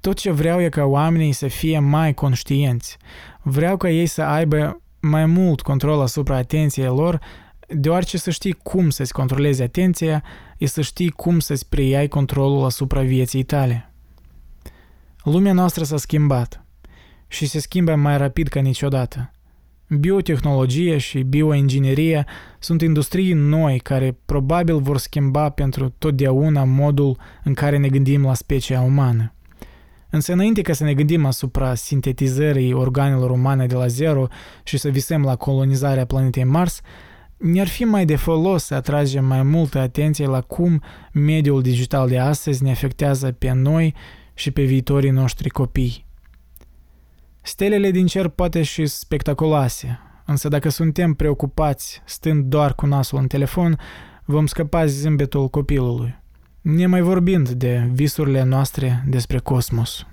Tot 0.00 0.16
ce 0.16 0.30
vreau 0.30 0.62
e 0.62 0.68
ca 0.68 0.84
oamenii 0.84 1.32
să 1.32 1.46
fie 1.46 1.78
mai 1.78 2.14
conștienți. 2.14 2.96
Vreau 3.42 3.76
ca 3.76 3.90
ei 3.90 4.06
să 4.06 4.22
aibă 4.22 4.82
mai 5.00 5.26
mult 5.26 5.60
control 5.60 6.00
asupra 6.00 6.36
atenției 6.36 6.86
lor, 6.86 7.20
deoarece 7.68 8.18
să 8.18 8.30
știi 8.30 8.52
cum 8.52 8.90
să-ți 8.90 9.12
controlezi 9.12 9.62
atenția 9.62 10.22
e 10.58 10.66
să 10.66 10.80
știi 10.80 11.10
cum 11.10 11.38
să-ți 11.38 11.68
preiai 11.68 12.08
controlul 12.08 12.64
asupra 12.64 13.02
vieții 13.02 13.42
tale. 13.42 13.92
Lumea 15.22 15.52
noastră 15.52 15.84
s-a 15.84 15.96
schimbat 15.96 16.64
și 17.28 17.46
se 17.46 17.58
schimbă 17.58 17.94
mai 17.94 18.18
rapid 18.18 18.48
ca 18.48 18.60
niciodată. 18.60 19.32
Biotehnologia 19.88 20.98
și 20.98 21.22
bioingineria 21.22 22.26
sunt 22.58 22.82
industrii 22.82 23.32
noi 23.32 23.78
care 23.78 24.18
probabil 24.24 24.78
vor 24.78 24.98
schimba 24.98 25.50
pentru 25.50 25.94
totdeauna 25.98 26.64
modul 26.64 27.18
în 27.44 27.54
care 27.54 27.76
ne 27.76 27.88
gândim 27.88 28.24
la 28.24 28.34
specia 28.34 28.80
umană. 28.80 29.34
Însă 30.10 30.32
înainte 30.32 30.62
ca 30.62 30.72
să 30.72 30.84
ne 30.84 30.94
gândim 30.94 31.24
asupra 31.24 31.74
sintetizării 31.74 32.72
organelor 32.72 33.30
umane 33.30 33.66
de 33.66 33.74
la 33.74 33.86
zero 33.86 34.26
și 34.62 34.78
să 34.78 34.88
visăm 34.88 35.22
la 35.22 35.36
colonizarea 35.36 36.04
planetei 36.04 36.44
Mars, 36.44 36.80
ne-ar 37.36 37.68
fi 37.68 37.84
mai 37.84 38.04
de 38.04 38.16
folos 38.16 38.64
să 38.64 38.74
atragem 38.74 39.24
mai 39.24 39.42
multă 39.42 39.78
atenție 39.78 40.26
la 40.26 40.40
cum 40.40 40.82
mediul 41.12 41.62
digital 41.62 42.08
de 42.08 42.18
astăzi 42.18 42.62
ne 42.62 42.70
afectează 42.70 43.32
pe 43.32 43.52
noi 43.52 43.94
și 44.34 44.50
pe 44.50 44.62
viitorii 44.62 45.10
noștri 45.10 45.48
copii. 45.48 46.03
Stelele 47.46 47.90
din 47.90 48.06
cer 48.06 48.28
poate 48.28 48.62
și 48.62 48.86
spectaculoase, 48.86 49.98
însă 50.24 50.48
dacă 50.48 50.68
suntem 50.68 51.14
preocupați 51.14 52.02
stând 52.04 52.44
doar 52.44 52.74
cu 52.74 52.86
nasul 52.86 53.18
în 53.18 53.26
telefon, 53.26 53.78
vom 54.24 54.46
scăpa 54.46 54.86
zâmbetul 54.86 55.48
copilului, 55.48 56.18
nemai 56.60 57.00
vorbind 57.00 57.48
de 57.48 57.88
visurile 57.92 58.42
noastre 58.42 59.04
despre 59.06 59.38
cosmos. 59.38 60.06